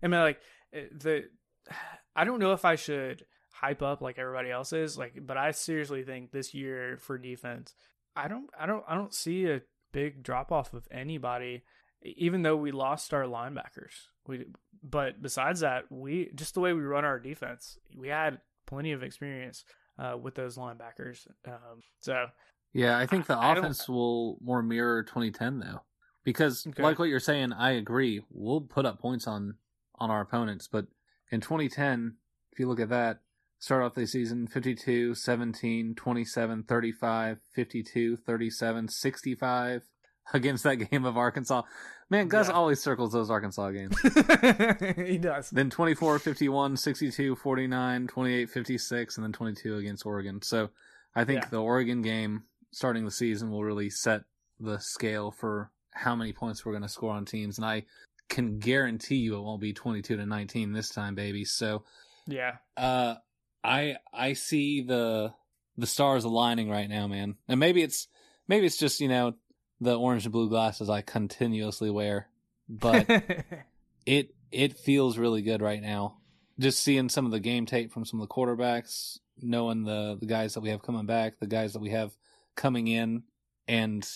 [0.03, 0.41] I mean, like
[0.73, 1.25] eh, the,
[2.17, 3.25] I don't know if I should
[3.61, 7.75] hype up like everybody else is, like, but I seriously think this year for defense,
[8.17, 9.61] I don't, I don't, I don't see a
[9.93, 11.63] big drop off of anybody,
[12.03, 13.93] even though we lost our linebackers.
[14.27, 14.47] We,
[14.83, 19.03] but besides that, we just the way we run our defense, we had plenty of
[19.03, 19.65] experience
[19.99, 21.27] uh, with those linebackers.
[21.47, 22.27] Um, so
[22.73, 25.83] Yeah, I think the I- I offense will more mirror 2010 though,
[26.25, 26.83] because Okay.
[26.83, 28.23] like what you're saying, I agree.
[28.31, 29.57] We'll put up points on
[29.97, 30.87] on our opponents, but
[31.31, 32.17] in 2010,
[32.53, 33.21] if you look at that,
[33.61, 39.83] start off the season 52, 17, 27, 35, 52, 37, 65
[40.35, 41.63] against that game of Arkansas.
[42.09, 42.55] Man, Gus Yeah.
[42.55, 43.97] always circles those Arkansas games.
[44.97, 45.51] he does.
[45.51, 50.43] then 24, 51, 62, 49, 28, 56, and then 22 against Oregon.
[50.43, 50.71] So
[51.15, 51.49] I think Yeah.
[51.51, 54.23] the Oregon game starting the season will really set
[54.59, 57.59] the scale for how many points we're going to score on teams.
[57.59, 57.85] And I
[58.29, 61.45] can guarantee you it won't be 22 to 19 this time, baby.
[61.45, 61.85] So,
[62.27, 62.57] Yeah.
[62.77, 63.17] uh,
[63.63, 65.35] I, I see the,
[65.77, 67.37] the stars aligning right now, man.
[67.49, 68.09] And maybe it's,
[68.49, 69.35] maybe it's just, you know,
[69.81, 72.29] the orange and blue glasses I continuously wear,
[72.69, 73.09] but
[74.07, 76.19] it it feels really good right now.
[76.59, 80.27] Just seeing some of the game tape from some of the quarterbacks, knowing the the
[80.27, 82.17] guys that we have coming back, the guys that we have
[82.57, 83.23] coming in,
[83.67, 84.07] and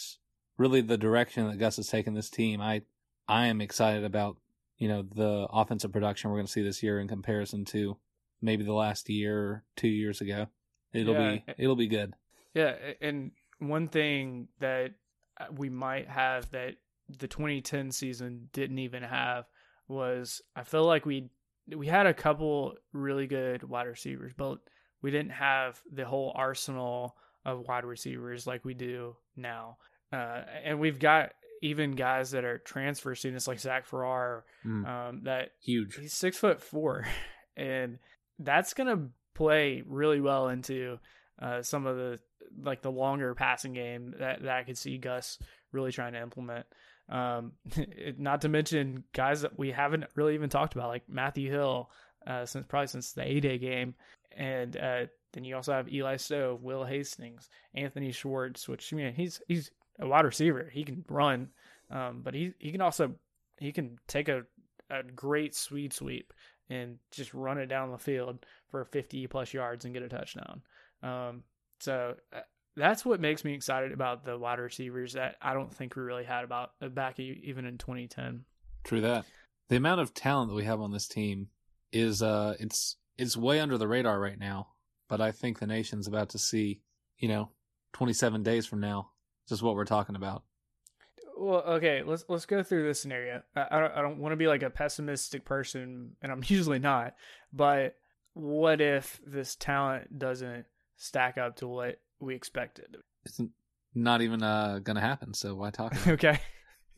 [0.58, 2.60] really the direction that Gus has taken this team.
[2.60, 2.82] I
[3.26, 4.36] I am excited about
[4.76, 7.96] you know the offensive production we're going to see this year in comparison to
[8.44, 10.46] maybe the last year or two years ago.
[10.92, 11.32] It'll Yeah.
[11.32, 12.14] be it'll be good.
[12.54, 14.92] Yeah, and one thing that
[15.40, 16.76] uh, we might have that
[17.08, 19.46] the 2010 season didn't even have
[19.88, 21.30] was I feel like we
[21.74, 24.58] we had a couple really good wide receivers, but
[25.02, 29.78] we didn't have the whole arsenal of wide receivers like we do now.
[30.12, 35.20] Uh, and we've got even guys that are transfer students like Zach Farrar Mm, um,
[35.24, 35.96] that huge.
[35.96, 37.06] He's six foot four,
[37.56, 37.98] and
[38.38, 40.98] that's gonna play really well into
[41.40, 42.18] uh, some of the
[42.62, 45.38] like the longer passing game that, that I could see Gus
[45.72, 46.66] really trying to implement.
[47.08, 51.50] Um, it- not to mention guys that we haven't really even talked about, like Matthew
[51.50, 51.90] Hill,
[52.26, 53.94] uh, since probably since the A Day game,
[54.36, 59.14] and uh, then you also have Eli Stove, Will Hastings, Anthony Schwartz, which I mean
[59.14, 61.48] he's he's a wide receiver, he can run,
[61.90, 63.14] um, but he he can also
[63.58, 64.42] he can take a
[64.90, 66.32] a great sweet sweep
[66.70, 70.62] and just run it down the field for 50 plus yards and get a touchdown.
[71.02, 71.42] Um,
[71.80, 72.40] so uh,
[72.76, 76.24] that's what makes me excited about the wide receivers that I don't think we really
[76.24, 78.44] had about uh, back even in 2010.
[78.84, 79.24] True that.
[79.68, 81.48] The amount of talent that we have on this team
[81.92, 84.68] is uh it's it's way under the radar right now.
[85.08, 86.80] But I think the nation's about to see,
[87.18, 87.50] you know,
[87.92, 89.10] 27 days from now,
[89.48, 90.42] just what we're talking about.
[91.44, 93.42] Well, okay, let's let's go through this scenario.
[93.54, 96.78] I, I don't, I don't want to be like a pessimistic person, and I'm usually
[96.78, 97.14] not.
[97.52, 97.96] But
[98.32, 100.64] what if this talent doesn't
[100.96, 102.96] stack up to what we expected?
[103.26, 103.42] It's
[103.94, 106.40] not even uh gonna happen, so why talk okay.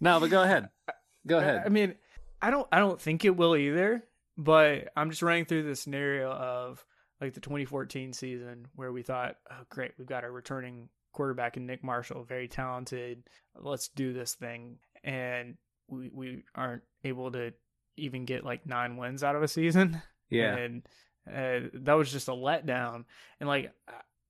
[0.00, 0.68] No, but go ahead.
[1.26, 1.62] Go ahead.
[1.66, 1.96] I mean,
[2.40, 4.04] I don't I don't think it will either,
[4.38, 6.86] but I'm just running through the scenario of
[7.20, 11.66] like the 2014 season where we thought, oh great, we've got a returning quarterback in
[11.66, 13.24] Nick Marshall, very talented.
[13.58, 15.56] Let's do this thing, and
[15.88, 17.52] we we aren't able to
[17.96, 20.00] even get like nine wins out of a season.
[20.30, 20.54] yeah.
[20.56, 20.82] and
[21.26, 23.04] uh, that was just a letdown.
[23.40, 23.72] And like,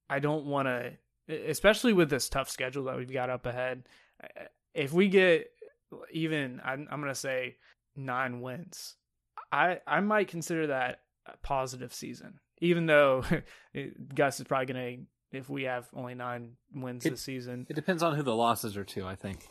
[0.09, 0.93] I- don't want to,
[1.29, 3.83] especially with this tough schedule that we've got up ahead.
[4.73, 5.51] If we get
[6.13, 7.57] even, I'm, I'm gonna say
[7.97, 8.95] nine wins.
[9.51, 13.25] I I might consider that a positive season even though
[14.15, 14.97] Gus is probably gonna
[15.37, 17.67] if we have only nine wins It- this season.
[17.69, 19.49] It depends on who the losses are to, I think,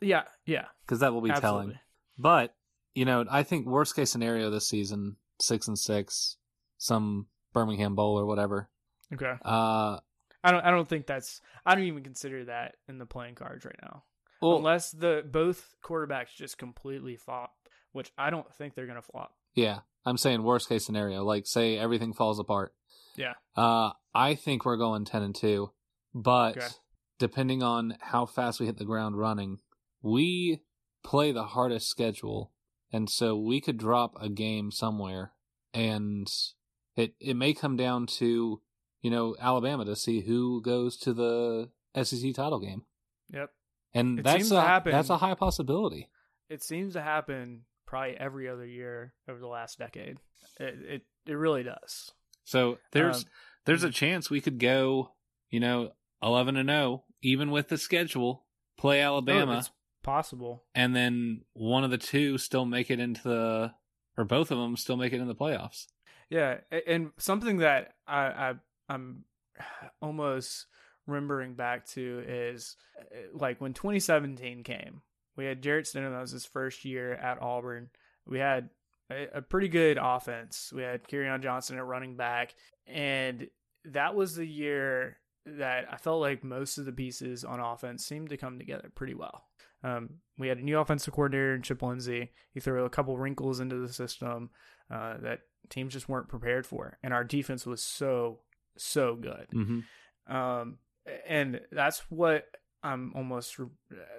[0.00, 1.66] Yeah, yeah, because that will be absolutely.
[1.74, 1.78] telling.
[2.18, 2.54] But
[2.94, 6.36] you know, I think worst case scenario this season, six and six,
[6.78, 8.68] some Birmingham Bowl or whatever.
[9.12, 10.00] Okay, Uh,
[10.44, 13.64] I don't I don't think that's I don't even consider that in the playing cards
[13.64, 14.04] right now.
[14.42, 17.54] well, Unless the both quarterbacks just completely flop,
[17.92, 19.34] which I don't think they're gonna flop.
[19.54, 22.74] yeah, I'm saying worst case scenario, like say everything falls apart.
[23.18, 23.34] Yeah.
[23.56, 25.72] Uh, I think we're going ten and two,
[26.14, 26.66] but Okay.
[27.18, 29.58] depending on how fast we hit the ground running,
[30.02, 30.62] we
[31.04, 32.52] play the hardest schedule,
[32.92, 35.32] and so we could drop a game somewhere,
[35.74, 36.26] and
[36.96, 38.62] it it may come down to
[39.02, 41.70] you know Alabama to see who goes to the
[42.02, 42.82] SEC title game,
[43.30, 43.50] Yep.
[43.94, 44.92] and It that's seems a to happen.
[44.92, 46.08] that's a high possibility.
[46.48, 50.18] It seems to happen probably every other year over the last decade.
[50.58, 52.12] It it, it really does.
[52.48, 53.30] So there's Um,
[53.66, 55.12] there's a chance we could go,
[55.50, 58.46] you know, eleven and zero, even with the schedule,
[58.78, 59.70] play Alabama, Oh, it's
[60.02, 60.64] possible.
[60.74, 63.74] and then one of the two still make it into the,
[64.16, 65.86] or both of them still make it in the playoffs.
[66.30, 68.54] Yeah, and something that I, I
[68.88, 69.24] I'm
[70.00, 70.66] almost
[71.06, 75.02] remembering back to is uh, like when 2017 came.
[75.36, 76.12] We had Jarrett Stidham.
[76.12, 77.90] That was his first year at Auburn.
[78.26, 78.70] We had
[79.10, 80.72] a, a pretty good offense.
[80.74, 82.54] We had Kerryon Johnson at running back,
[82.86, 83.48] and
[83.84, 88.30] that was the year that I felt like most of the pieces on offense seemed
[88.30, 89.44] to come together pretty well.
[89.82, 92.32] Um, we had a new offensive coordinator in Chip Lindsey.
[92.52, 94.50] He threw a couple wrinkles into the system
[94.90, 95.40] uh, that
[95.70, 98.40] teams just weren't prepared for, and our defense was so
[98.76, 99.46] so good.
[99.54, 100.34] Mm-hmm.
[100.34, 100.78] Um,
[101.26, 102.46] and that's what
[102.82, 103.56] I'm almost.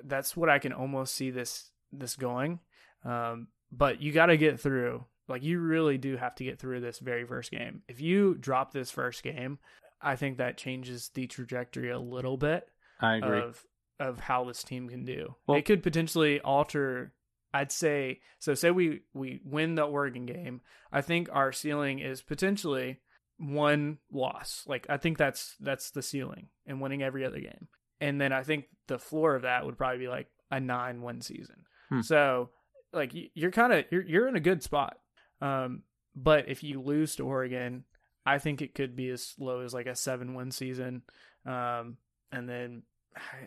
[0.03, 2.59] That's what I can almost see this this going.
[3.03, 5.05] Um, but you got to get through.
[5.27, 7.83] Like you really do have to get through this very first game.
[7.87, 9.59] If you drop this first game,
[10.01, 12.67] I think that changes the trajectory a little bit
[12.99, 13.41] I agree.
[13.41, 13.63] of
[13.99, 15.35] of how this team can do.
[15.45, 17.13] Well- it could potentially alter.
[17.53, 18.53] I'd say so.
[18.53, 20.61] Say we we win the Oregon game.
[20.91, 22.99] I think our ceiling is potentially
[23.37, 24.63] one loss.
[24.67, 27.67] Like I think that's that's the ceiling, and winning every other game.
[28.01, 31.21] And then I think the floor of that would probably be like a nine one
[31.21, 31.65] season.
[31.89, 32.01] Hmm.
[32.01, 32.49] So
[32.93, 34.97] like you're kind of you're you're in a good spot.
[35.41, 35.83] Um,
[36.15, 37.85] but if you lose to Oregon,
[38.25, 41.03] I think it could be as low as like a seven win season.
[41.45, 41.97] Um,
[42.31, 42.83] and then,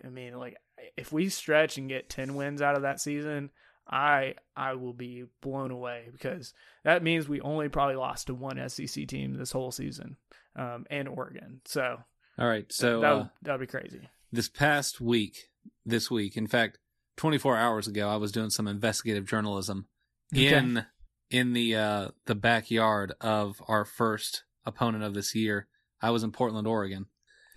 [0.05, 0.57] I mean, like
[0.97, 3.51] if we stretch and get 10 wins out of that season,
[3.89, 8.69] I, I will be blown away because that means we only probably lost to one
[8.69, 10.17] SEC team this whole season.
[10.57, 11.61] Um, and Oregon.
[11.65, 11.99] So,
[12.39, 12.71] All right.
[12.73, 14.09] So that uh, would, that would be crazy.
[14.31, 15.51] this past week,
[15.87, 16.79] this week, in fact,
[17.17, 19.87] 24 hours ago, I was doing some investigative journalism
[20.35, 20.55] Okay.
[20.55, 20.87] in
[21.31, 25.67] in the uh, the backyard of our first opponent of this year.
[26.01, 27.07] I was in Portland, Oregon,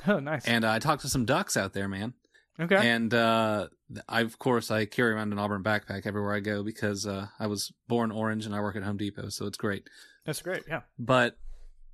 [0.08, 0.46] Oh, nice.
[0.46, 2.13] and uh, I talked to some ducks out there, man.
[2.60, 2.76] okay.
[2.89, 3.68] And uh,
[4.08, 7.48] I, of course, I carry around an Auburn backpack everywhere I go because uh, I
[7.48, 9.89] was born orange and I work at Home Depot, so it's great.
[10.26, 10.63] That's great.
[10.68, 10.82] Yeah.
[11.00, 11.38] But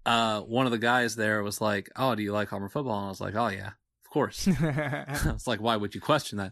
[0.05, 3.05] uh, one of the guys there was like, "Oh, do you like Auburn football?" And
[3.05, 3.67] I was like, "Oh yeah,
[4.03, 6.51] of course." I was like, "Why would you question that?"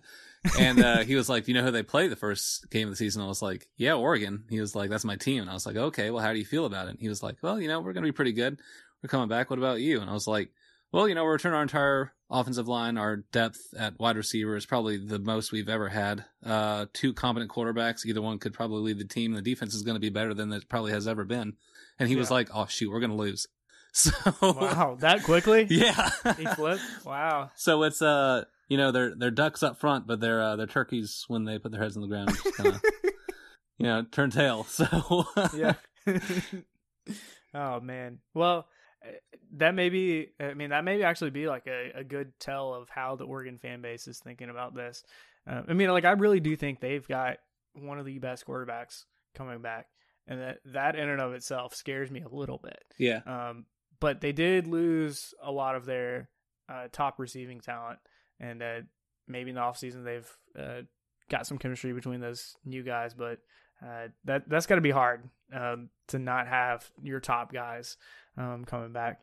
[0.60, 2.98] And uh, he was like, you know who they play the first game of the
[2.98, 5.66] season?" I was like, "Yeah, Oregon." He was like, "That's my team." And I was
[5.66, 7.68] like, "Okay, well, how do you feel about it?" And he was like, "Well, you
[7.68, 8.60] know, we're going to be pretty good.
[9.04, 9.50] We're coming back.
[9.50, 10.52] What about you?" And I was like,
[10.92, 12.98] "Well, you know, we're returning our entire offensive line.
[12.98, 16.26] Our depth at wide receiver is probably the most we've ever had.
[16.46, 18.06] Uh, two competent quarterbacks.
[18.06, 19.34] Either one could probably lead the team.
[19.34, 21.54] The defense is going to be better than it probably has ever been."
[21.98, 23.48] And he was like, "Oh shoot, we're going to lose."
[23.92, 24.98] So wow.
[25.00, 25.66] That quickly?
[25.70, 26.12] yeah.
[26.38, 26.84] He flipped?
[27.04, 27.50] Wow.
[27.56, 31.26] So it's uh you know they're they're ducks up front, but they're uh, they're turkeys
[31.28, 32.30] when they put their heads on the ground.
[32.30, 32.80] Just kinda,
[33.78, 34.64] you know, turn tail.
[34.64, 35.74] So yeah.
[37.54, 38.20] oh man.
[38.34, 38.68] Well,
[39.06, 39.12] uh,
[39.58, 40.28] that may be.
[40.40, 43.58] I mean, that may actually be like a, a good tell of how the Oregon
[43.58, 45.04] fan base is thinking about this.
[45.50, 47.38] Uh, I mean, like I really do think they've got
[47.74, 49.06] one of the best quarterbacks
[49.36, 49.88] coming back,
[50.28, 52.84] and that that in and of itself scares me a little bit.
[52.98, 53.66] yeah, Um,
[54.00, 56.30] but they did lose a lot of their
[56.68, 58.00] uh, top receiving talent,
[58.40, 58.80] and uh,
[59.28, 60.82] maybe in the offseason they've uh,
[61.30, 63.14] got some chemistry between those new guys.
[63.14, 63.40] But
[63.86, 67.98] uh, that that's got to be hard um, to not have your top guys
[68.38, 69.22] um, coming back.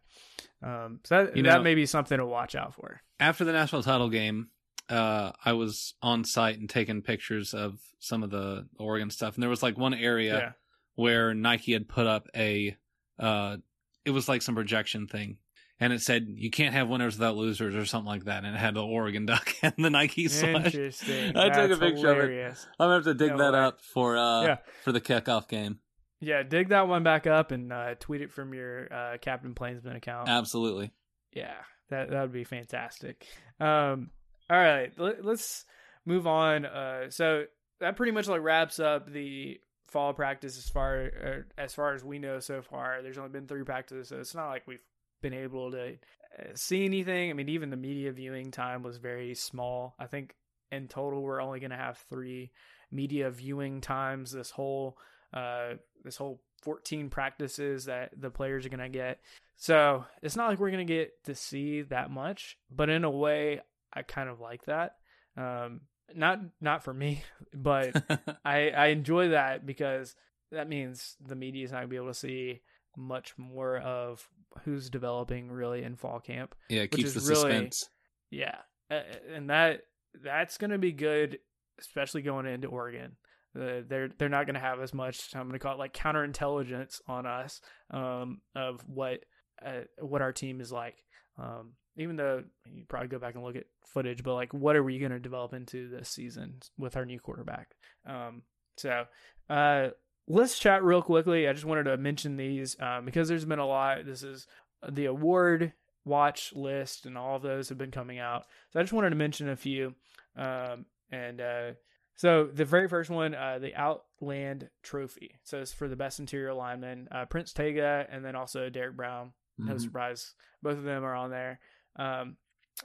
[0.63, 3.01] Um, so that, You that know- may be something to watch out for.
[3.21, 4.49] after the national title game,
[4.89, 9.43] uh, I was on site and taking pictures of some of the Oregon stuff, and
[9.43, 10.53] there was like one area Yeah.
[10.95, 12.77] where Nike had put up a
[13.19, 13.57] uh,
[14.05, 15.39] it was like some projection thing.
[15.79, 18.45] And it said you can't have winners without losers or something like that.
[18.45, 20.67] And it had the Oregon Duck and the Nike slash.
[20.67, 21.37] Interesting.
[21.37, 22.57] I took a That's picture of it.
[22.81, 24.57] I'm gonna have to dig Yeah, that well, up for uh Yeah.
[24.85, 25.81] for the kickoff game.
[26.21, 29.97] Yeah, dig that one back up and uh, tweet it from your uh, Captain Plainsman
[29.97, 30.29] account.
[30.31, 30.91] Absolutely.
[31.33, 31.55] Yeah,
[31.91, 33.27] that that would be fantastic.
[33.61, 34.11] Um,
[34.49, 35.65] all right, let, us
[36.07, 36.65] move on.
[36.65, 37.45] Uh, so
[37.81, 42.03] that pretty much like wraps up the fall practice as far er, as far as
[42.03, 43.03] we know so far.
[43.03, 44.81] There's only been three practices, so it's not like we've
[45.23, 45.95] been able to
[46.39, 47.31] uh, see anything.
[47.31, 49.95] I mean, even the media viewing time was very small.
[49.99, 50.35] I think
[50.73, 52.51] in total we're only going to have three
[52.91, 54.99] media viewing times this whole
[55.33, 55.75] uh,
[56.05, 59.21] this whole 14 practices that the players are going to get.
[59.57, 63.11] So it's not like we're going to get to see that much, but in a
[63.11, 63.61] way,
[63.93, 64.97] I kind of like that.
[65.37, 65.83] Um,
[66.15, 67.23] not not for me,
[67.55, 67.97] but
[68.45, 70.15] I I enjoy that because
[70.53, 72.61] that means the media is not going to be able to see
[72.97, 74.29] much more of
[74.65, 76.55] who's developing really in fall camp.
[76.69, 77.89] Yeah, it keeps the really, suspense.
[78.31, 78.57] Yeah,
[78.91, 79.83] and that
[80.23, 81.39] that's going to be good,
[81.79, 83.17] especially going into Oregon.
[83.55, 85.21] Uh, they're they're not going to have as much.
[85.35, 89.21] I'm going to call it like counterintelligence on us um, of what
[89.65, 90.97] uh, what our team is like.
[91.39, 94.83] Um, even though you probably go back and look at footage, but like, what are
[94.83, 97.69] we going to develop into this season with our new quarterback?
[98.07, 98.43] Um,
[98.77, 99.05] so,
[99.49, 99.89] uh,
[100.29, 101.49] let's chat real quickly.
[101.49, 104.05] I just wanted to mention these um, because there's been a lot.
[104.05, 104.47] This is
[104.89, 105.73] the award
[106.05, 108.45] watch list, and all of those have been coming out.
[108.73, 109.95] So I just wanted to mention a few.
[110.37, 111.71] Um, and uh,
[112.17, 115.39] so the very first one, uh, the Outland Trophy.
[115.45, 119.33] So it's for the best interior lineman, uh, Prince Tega, and then also Derrick Brown.
[119.59, 119.79] No mm-hmm.
[119.79, 121.61] surprise, both of them are on there.
[121.97, 122.37] Um,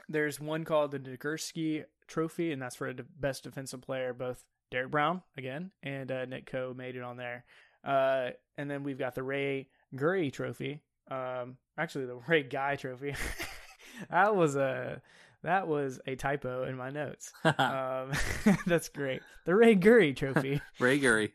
[0.08, 4.14] there's one called the Nagurski Trophy, and that's for the best defensive player.
[4.14, 7.44] Both Derrick Brown again and uh, Nick Coe made it on there.
[7.84, 10.82] Uh, and then we've got the Ray Gurry Trophy.
[11.10, 13.14] Um, actually, the Ray Guy Trophy.
[14.10, 15.00] that was a
[15.42, 17.32] that was a typo in my notes.
[17.44, 18.12] um,
[18.66, 19.22] that's great.
[19.44, 20.60] The Ray Gurry Trophy.
[20.80, 21.32] Ray Gurry.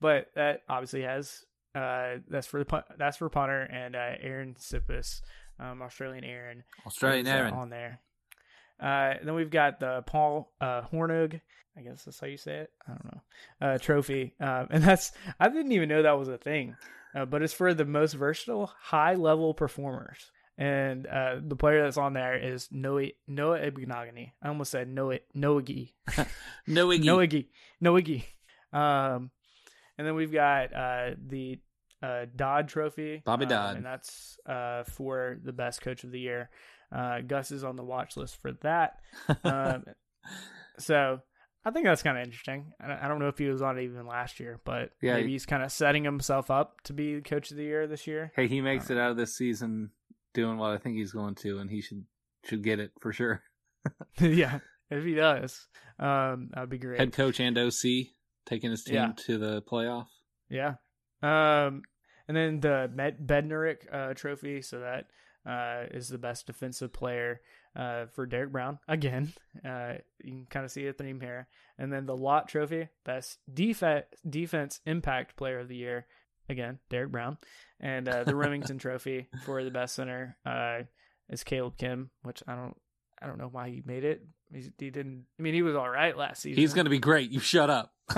[0.00, 1.44] but that obviously has
[1.74, 5.20] uh, that's for the that's for punter and uh, Aaron Siposs,
[5.58, 6.64] um, Australian Aaron.
[6.86, 8.00] Australian uh, Aaron on there.
[8.80, 11.40] Uh, then we've got the Paul uh, Hornung,
[11.76, 12.70] I guess that's how you say it.
[12.86, 13.20] I don't know.
[13.60, 16.76] Uh, trophy, um, and that's I didn't even know that was a thing,
[17.14, 21.96] uh, but it's for the most versatile, high level performers and uh, the player that's
[21.96, 24.32] on there is Noah Noah Igbinoghene.
[24.42, 25.92] I almost said Noah Noagi.
[26.68, 27.04] Noagi.
[27.04, 27.46] Noagi.
[27.82, 28.24] Noagi.
[28.76, 29.30] Um,
[29.96, 31.60] and then we've got uh, the
[32.02, 33.22] uh, Dodd Trophy.
[33.24, 33.76] Bobby um, Dodd.
[33.76, 36.50] And that's uh, for the best coach of the year.
[36.90, 39.00] Uh, Gus is on the watch list for that.
[39.44, 39.84] um,
[40.78, 41.20] so
[41.64, 42.72] I think that's kind of interesting.
[42.80, 45.46] I don't know if he was on it even last year, but yeah, maybe he's
[45.46, 48.32] kind of setting himself up to be coach of the year this year.
[48.34, 49.90] Hey, he makes it out of this season
[50.34, 52.04] doing what I think he's going to, and he should
[52.44, 53.42] should get it for sure.
[54.20, 55.66] yeah, if he does,
[55.98, 57.00] um, that'd be great.
[57.00, 58.08] Head coach and OC
[58.46, 59.12] taking his team yeah.
[59.26, 60.06] to the playoff.
[60.48, 60.74] Yeah.
[61.22, 61.82] Um,
[62.28, 65.06] and then the Med- Bednarik uh, Trophy, so that
[65.46, 67.40] uh, is the best defensive player
[67.76, 69.32] uh, for Derrick Brown again.
[69.64, 71.48] Uh, you can kind of see a theme here.
[71.78, 76.06] And then the Lott Trophy, best def- defense impact player of the year
[76.48, 77.38] again, Derrick Brown
[77.80, 80.80] and uh, the Rimington Trophy for the best center uh,
[81.28, 82.76] is Kaleb Kim, which I don't
[83.20, 84.24] I don't know why he made it.
[84.52, 85.26] He, he didn't.
[85.38, 86.60] I mean, he was all right last season.
[86.60, 87.30] He's going to be great.
[87.30, 87.92] You shut up.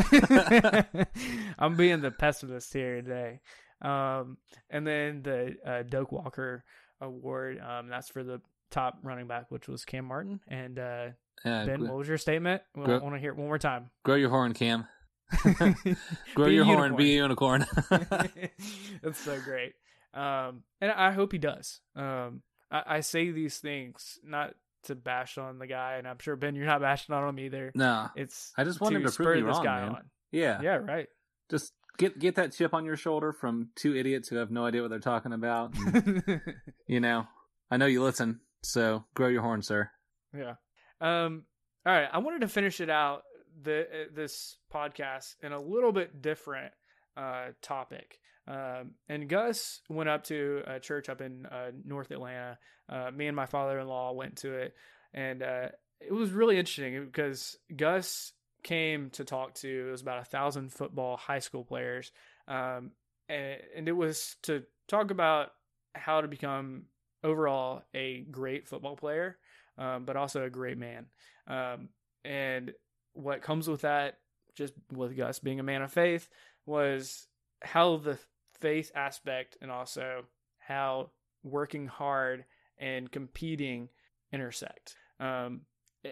[1.58, 3.40] I'm being the pessimist here today.
[3.82, 4.36] Um,
[4.68, 6.64] and then the uh, Doak Walker
[7.00, 7.60] Award.
[7.60, 10.40] Um, that's for the top running back, which was Kam Martin.
[10.48, 11.08] And uh,
[11.44, 12.62] Ben, what was your statement?
[12.76, 13.90] I want to hear it one more time.
[14.04, 14.86] Grow your horn, Kam.
[16.34, 17.64] Grow your horn, be a unicorn.
[17.90, 19.74] That's so great.
[20.12, 21.80] Um, and I hope he does.
[21.94, 26.34] Um, I, I, say these things not to bash on the guy, and I'm sure
[26.34, 27.70] Ben, you're not bashing on him either.
[27.76, 29.88] No, it's I just wanted to, to prove you wrong, man.
[29.90, 30.02] On.
[30.32, 31.06] Yeah, yeah, right.
[31.48, 34.80] Just get get that chip on your shoulder from two idiots who have no idea
[34.80, 35.74] what they're talking about.
[35.84, 36.42] And,
[36.86, 37.26] you know,
[37.70, 39.90] I know you listen, so grow your horn, sir.
[40.36, 40.54] Yeah.
[41.00, 41.44] Um.
[41.86, 42.08] All right.
[42.12, 43.22] I wanted to finish it out
[43.62, 46.72] the uh, this podcast in a little bit different
[47.16, 48.18] uh, topic.
[48.48, 52.58] Um, and Gus went up to a church up in uh, North Atlanta.
[52.88, 54.74] Uh, me and my father-in-law went to it,
[55.14, 55.68] and uh,
[56.00, 58.32] it was really interesting because Gus
[58.62, 62.12] came to talk to it was about a thousand football high school players,
[62.48, 62.92] um,
[63.28, 65.50] and, and it was to talk about
[65.94, 66.84] how to become
[67.22, 69.38] overall a great football player,
[69.78, 71.06] um, but also a great man.
[71.46, 71.88] Um,
[72.24, 72.72] and
[73.12, 74.18] what comes with that,
[74.54, 76.28] just with Gus being a man of faith,
[76.66, 77.26] was
[77.62, 78.18] how the
[78.60, 80.24] faith aspect and also
[80.58, 81.10] how
[81.42, 82.44] working hard
[82.78, 83.88] and competing
[84.32, 84.94] intersect.
[85.18, 85.62] Um,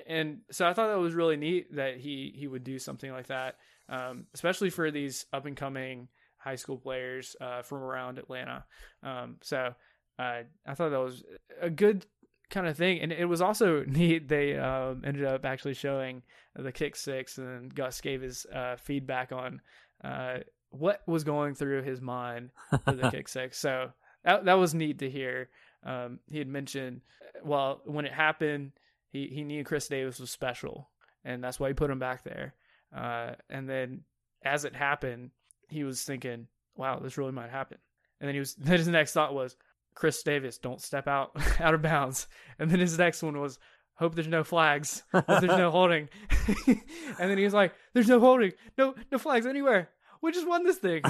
[0.06, 3.28] and so I thought that was really neat that he he would do something like
[3.28, 3.56] that,
[3.88, 8.64] um, especially for these up and coming high school players uh, from around Atlanta.
[9.02, 9.74] Um, so
[10.18, 11.24] uh, I thought that was
[11.60, 12.06] a good
[12.50, 14.28] kind of thing, and it was also neat.
[14.28, 16.22] They um, ended up actually showing
[16.54, 19.60] the kick six, and Gus gave his uh, feedback on
[20.04, 20.38] uh,
[20.70, 22.50] what was going through his mind
[22.84, 23.58] for the kick six.
[23.58, 23.90] So
[24.24, 25.48] that that was neat to hear.
[25.84, 27.02] Um, he had mentioned,
[27.44, 28.72] well, when it happened,
[29.10, 30.90] he he knew Chris Davis was special,
[31.24, 32.54] and that's why he put him back there.
[32.94, 34.02] Uh, and then
[34.44, 35.30] as it happened,
[35.68, 36.46] he was thinking,
[36.76, 37.78] "Wow, this really might happen."
[38.20, 39.56] And then he was then his next thought was,
[39.94, 42.28] "Chris Davis, don't step out out of bounds."
[42.58, 43.58] And then his next one was,
[43.94, 45.02] "Hope there's no flags.
[45.12, 46.08] Hope there's no holding."
[46.56, 48.52] and then he was like, "There's no holding.
[48.76, 49.90] No no flags anywhere.
[50.20, 51.02] We just won this thing."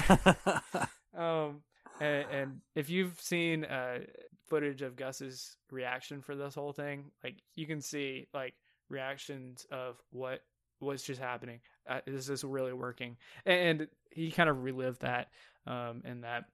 [1.16, 1.62] um,
[2.00, 4.00] and, and if you've seen uh,
[4.48, 8.54] footage of Gus's reaction for this whole thing, like you can see like
[8.88, 10.40] reactions of what
[10.80, 11.60] was just happening.
[11.88, 13.16] Uh, is this really working?
[13.46, 15.28] And he kind of relived that
[15.66, 16.44] um, in that.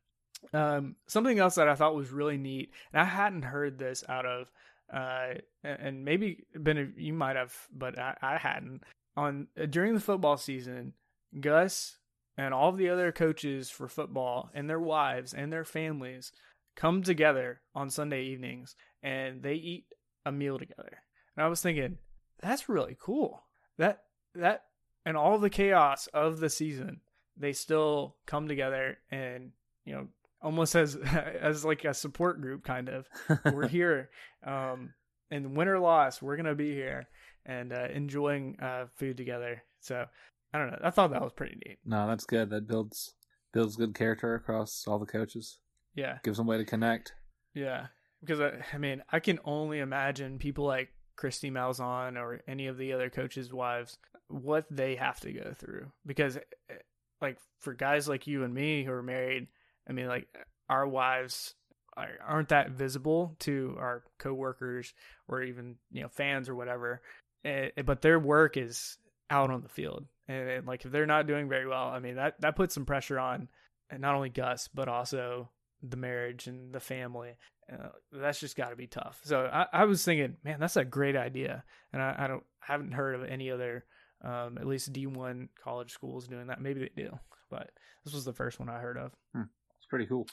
[0.52, 4.26] Um, something else that I thought was really neat, and I hadn't heard this out
[4.26, 4.50] of,
[4.92, 8.82] uh, and maybe Ben, you might have, but I, I hadn't.
[9.16, 10.92] On during the football season,
[11.40, 11.96] Gus
[12.36, 16.32] and all of the other coaches for football and their wives and their families
[16.76, 19.86] come together on Sunday evenings and they eat
[20.26, 20.98] a meal together.
[21.36, 21.98] And I was thinking,
[22.40, 23.44] that's really cool.
[23.78, 24.02] That
[24.34, 24.64] that
[25.06, 27.00] and all the chaos of the season,
[27.36, 29.52] they still come together and
[29.84, 30.08] you know
[30.42, 30.96] almost as
[31.40, 33.08] as like a support group kind of.
[33.52, 34.10] we're here,
[34.46, 34.94] um,
[35.30, 37.08] and win or loss, we're gonna be here
[37.46, 39.62] and uh, enjoying uh, food together.
[39.80, 40.04] So
[40.52, 40.78] I don't know.
[40.82, 41.78] I thought that was pretty neat.
[41.84, 42.50] No, that's good.
[42.50, 43.14] That builds
[43.52, 45.58] builds good character across all the coaches.
[45.94, 47.12] Yeah, gives them a way to connect.
[47.54, 47.86] Yeah,
[48.20, 52.78] because I, I mean, I can only imagine people like Kristi Malzahn or any of
[52.78, 53.96] the other coaches' wives
[54.28, 55.92] what they have to go through.
[56.04, 56.74] Because, eh,
[57.20, 59.46] like, for guys like you and me who are married,
[59.88, 60.26] I mean, like,
[60.68, 61.54] our wives
[61.96, 64.92] aren't that visible to our coworkers
[65.28, 67.02] or even you know fans or whatever.
[67.44, 68.98] Eh, but their work is
[69.30, 72.16] out on the field and, and, like if they're not doing very well, I mean
[72.16, 73.48] that that puts some pressure on
[73.90, 75.50] and not only Gus but also
[75.90, 77.36] the marriage and the family.
[77.72, 79.20] Uh, that's just got to be tough.
[79.24, 82.72] So I, I, was thinking, man, that's a great idea, and I, I don't I
[82.72, 83.84] haven't heard of any other
[84.22, 86.60] um, at least D one college schools doing that.
[86.60, 87.18] Maybe they do,
[87.50, 87.70] but
[88.04, 89.12] this was the first one I heard of.
[89.34, 89.42] Hmm.
[89.78, 90.26] It's pretty cool.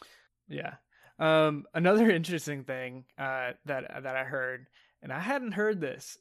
[0.47, 0.75] Yeah.
[1.19, 4.67] Um, another interesting thing uh, that that I heard,
[5.01, 6.17] and I hadn't heard this,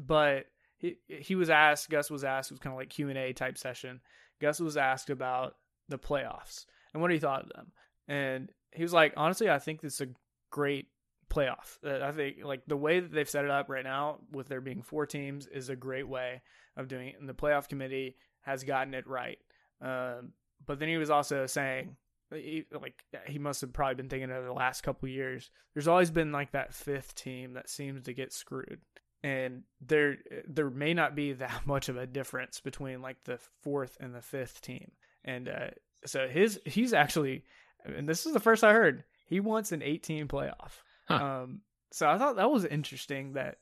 [0.00, 1.90] but he he was asked.
[1.90, 2.50] Gus was asked.
[2.50, 4.00] It was kind of like Q and A type session.
[4.40, 5.56] Gus was asked about
[5.88, 7.72] the playoffs and what he thought of them,
[8.08, 10.12] and he was like, honestly, I think this is a
[10.50, 10.88] great
[11.28, 11.78] playoff.
[11.84, 14.60] Uh, I think like the way that they've set it up right now, with there
[14.60, 16.42] being four teams, is a great way
[16.76, 17.16] of doing it.
[17.18, 19.38] And the playoff committee has gotten it right.
[19.80, 20.32] Um,
[20.66, 21.96] but then he was also saying,
[22.32, 25.50] he, like he must have probably been thinking of the last couple years.
[25.72, 28.80] There's always been like that fifth team that seems to get screwed
[29.24, 33.96] and there there may not be that much of a difference between like the fourth
[33.98, 34.92] and the fifth team
[35.24, 35.70] and uh,
[36.06, 37.44] so his he's actually
[37.84, 40.72] and this is the first i heard he wants an 18 playoff
[41.08, 41.14] huh.
[41.14, 41.60] um
[41.92, 43.58] so i thought that was interesting that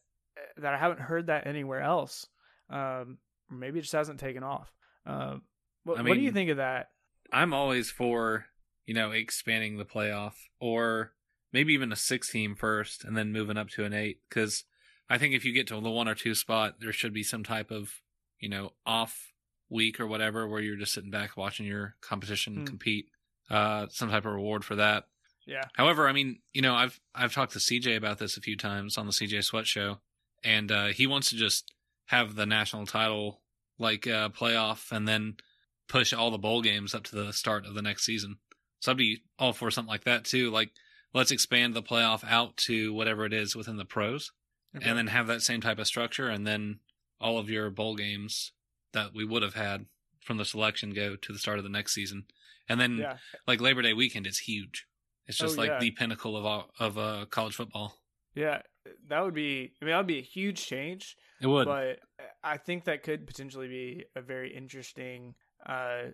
[0.57, 2.27] that i haven't heard that anywhere else
[2.71, 3.19] um
[3.51, 4.73] maybe it just hasn't taken off
[5.07, 5.43] um
[5.85, 6.91] what, I mean, what do you think of that
[7.33, 8.47] i'm always for
[8.87, 11.13] you know expanding the playoff or
[11.53, 14.65] maybe even a six team first and then moving up to an eight because
[15.13, 17.45] I think if you get to the one or two spot, there should be some
[17.45, 18.01] type of,
[18.41, 19.33] you know, off
[19.69, 22.67] week or whatever where you're just sitting back watching your competition mm.
[22.67, 23.09] compete.
[23.51, 25.05] Uh, some type of reward for that.
[25.47, 25.65] Yeah.
[25.75, 28.97] However, I mean, you know, I've I've talked to CJ about this a few times
[28.97, 29.99] on the CJ Sweat show,
[30.45, 31.73] and uh, he wants to just
[32.07, 33.43] have the national title
[33.79, 35.37] like uh, playoff and then
[35.89, 38.37] push all the bowl games up to the start of the next season.
[38.81, 40.51] So I'd be all for something like that too.
[40.51, 40.71] Like,
[41.13, 44.33] let's expand the playoff out to whatever it is within the pros
[44.77, 44.89] okay.
[44.89, 46.81] and then have that same type of structure, and then
[47.21, 48.53] all of your bowl games
[48.93, 49.87] that we would have had
[50.21, 52.25] from the selection go to the start of the next season,
[52.69, 53.17] and then yeah.
[53.47, 54.87] like Labor Day weekend is huge.
[55.27, 55.79] It's just oh, like yeah.
[55.79, 57.95] the pinnacle of of uh, college football.
[58.35, 58.63] Yeah,
[59.09, 59.73] that would be.
[59.81, 61.17] I mean, that would be a huge change.
[61.41, 61.99] It would, but
[62.43, 65.35] I think that could potentially be a very interesting.
[65.65, 66.11] Uh,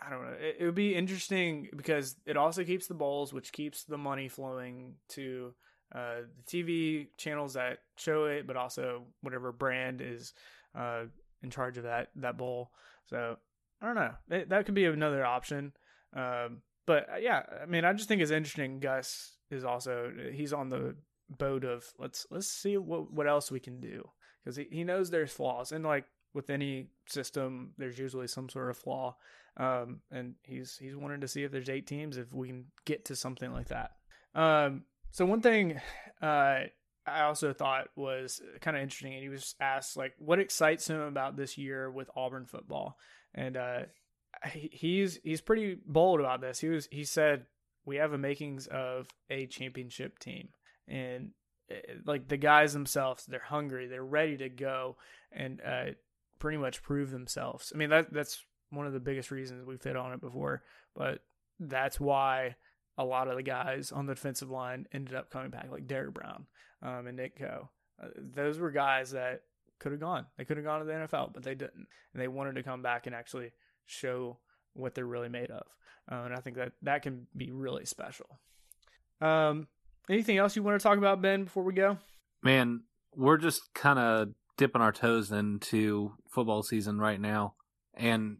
[0.00, 0.36] I don't know.
[0.40, 4.28] It, it would be interesting because it also keeps the bowls, which keeps the money
[4.28, 5.54] flowing to
[5.94, 10.32] uh, the TV channels that show it, but also whatever brand is
[10.74, 11.04] uh,
[11.42, 12.70] in charge of that that bowl.
[13.06, 13.36] So
[13.80, 14.12] I don't know.
[14.30, 15.72] It, that could be another option.
[16.14, 18.80] Um, but uh, yeah, I mean, I just think it's interesting.
[18.80, 20.96] Gus is also he's on the
[21.30, 24.08] boat of let's let's see what what else we can do
[24.42, 26.04] because he, he knows there's flaws and like
[26.34, 29.16] with any system, there's usually some sort of flaw,
[29.56, 33.04] um, and he's he's wanted to see if there's eight teams if we can get
[33.06, 33.90] to something like that.
[34.34, 35.80] Um, so one thing
[36.22, 36.60] uh,
[37.06, 41.00] I also thought was kind of interesting, and he was asked like, what excites him
[41.00, 42.96] about this year with Auburn football,
[43.34, 43.80] and uh,
[44.52, 46.60] he's he's pretty bold about this.
[46.60, 47.46] He was he said
[47.84, 50.48] we have a makings of a championship team,
[50.88, 51.30] and
[51.70, 54.96] eh, like the guys themselves, they're hungry, they're ready to go,
[55.30, 55.84] and uh,
[56.38, 57.72] pretty much prove themselves.
[57.74, 60.62] I mean that that's one of the biggest reasons we've hit on it before,
[60.94, 61.20] but
[61.60, 62.56] that's why
[62.98, 66.14] a lot of the guys on the defensive line ended up coming back, like Derrick
[66.14, 66.46] Brown
[66.82, 67.70] um, and Nick Coe.
[68.02, 69.42] Uh, those were guys that
[69.78, 70.26] could have gone.
[70.36, 72.82] They could have gone to the NFL, but they didn't, and they wanted to come
[72.82, 73.52] back and actually
[73.86, 74.38] show
[74.74, 75.66] what they're really made of.
[76.10, 78.38] Uh, and I think that that can be really special.
[79.20, 79.68] Um,
[80.10, 81.98] anything else you want to talk about, Ben, before we go?
[82.42, 82.82] Man,
[83.14, 87.54] we're just kind of dipping our toes into football season right now,
[87.94, 88.38] and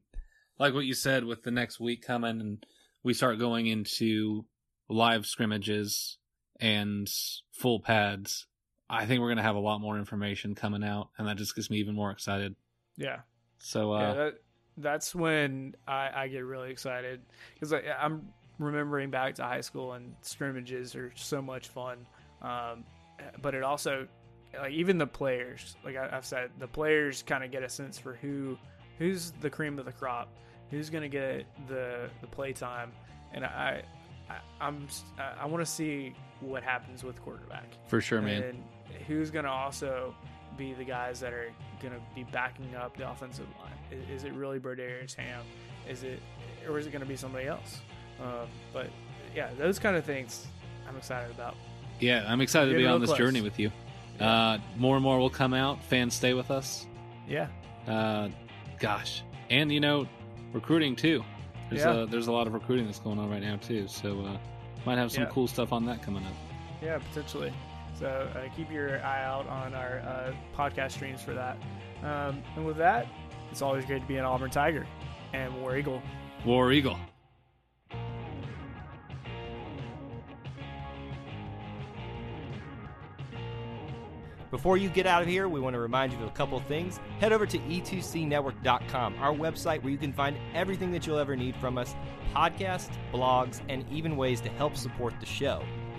[0.58, 2.66] like what you said, with the next week coming, and
[3.02, 4.44] we start going into
[4.88, 6.18] live scrimmages
[6.60, 7.08] and
[7.52, 8.46] full pads.
[8.90, 11.70] I think we're gonna have a lot more information coming out, and that just gets
[11.70, 12.56] me even more excited.
[12.96, 13.20] Yeah.
[13.58, 14.34] So uh, yeah, that,
[14.76, 17.20] that's when I, I get really excited
[17.54, 22.06] because I'm remembering back to high school and scrimmages are so much fun.
[22.40, 22.84] Um,
[23.40, 24.06] but it also,
[24.58, 27.98] like even the players, like I, have said, the players kind of get a sense
[27.98, 28.58] for who
[28.98, 30.28] who's the cream of the crop,
[30.70, 32.92] who's going to get the the play time,
[33.32, 33.82] and I,
[34.28, 38.42] I am I, I want to see what happens with quarterback for sure, man.
[38.42, 38.64] And
[39.06, 40.14] who's going to also
[40.56, 41.50] be the guys that are
[41.80, 44.00] going to be backing up the offensive line?
[44.00, 45.42] Is, is it really Brodarious Hamm?
[45.88, 46.20] Is it,
[46.68, 47.80] or is it going to be somebody else?
[48.20, 48.88] Um, but
[49.34, 50.46] yeah, those kind of things
[50.88, 51.56] I'm excited about.
[52.00, 53.18] Yeah, I'm excited to be on this close.
[53.18, 53.70] journey with you.
[54.18, 54.30] Yeah.
[54.30, 55.82] Uh, more and more will come out.
[55.84, 56.86] Fans stay with us.
[57.28, 57.48] Yeah.
[57.86, 58.28] Uh,
[58.78, 60.06] gosh, and you know,
[60.52, 61.24] recruiting too.
[61.70, 62.02] There's yeah.
[62.02, 63.88] a there's a lot of recruiting that's going on right now too.
[63.88, 64.36] So uh,
[64.84, 65.30] might have some yeah.
[65.30, 66.34] cool stuff on that coming up.
[66.82, 67.52] Yeah, potentially.
[68.02, 71.56] So uh, keep your eye out on our uh, podcast streams for that.
[72.02, 73.06] Um, and with that,
[73.52, 74.88] it's always great to be an Auburn Tiger
[75.32, 76.02] and War Eagle.
[76.44, 76.98] War Eagle.
[84.50, 86.66] Before you get out of here, we want to remind you of a couple of
[86.66, 86.98] things.
[87.20, 91.54] Head over to e2cnetwork.com, our website where you can find everything that you'll ever need
[91.54, 91.94] from us
[92.34, 95.62] podcasts, blogs, and even ways to help support the show.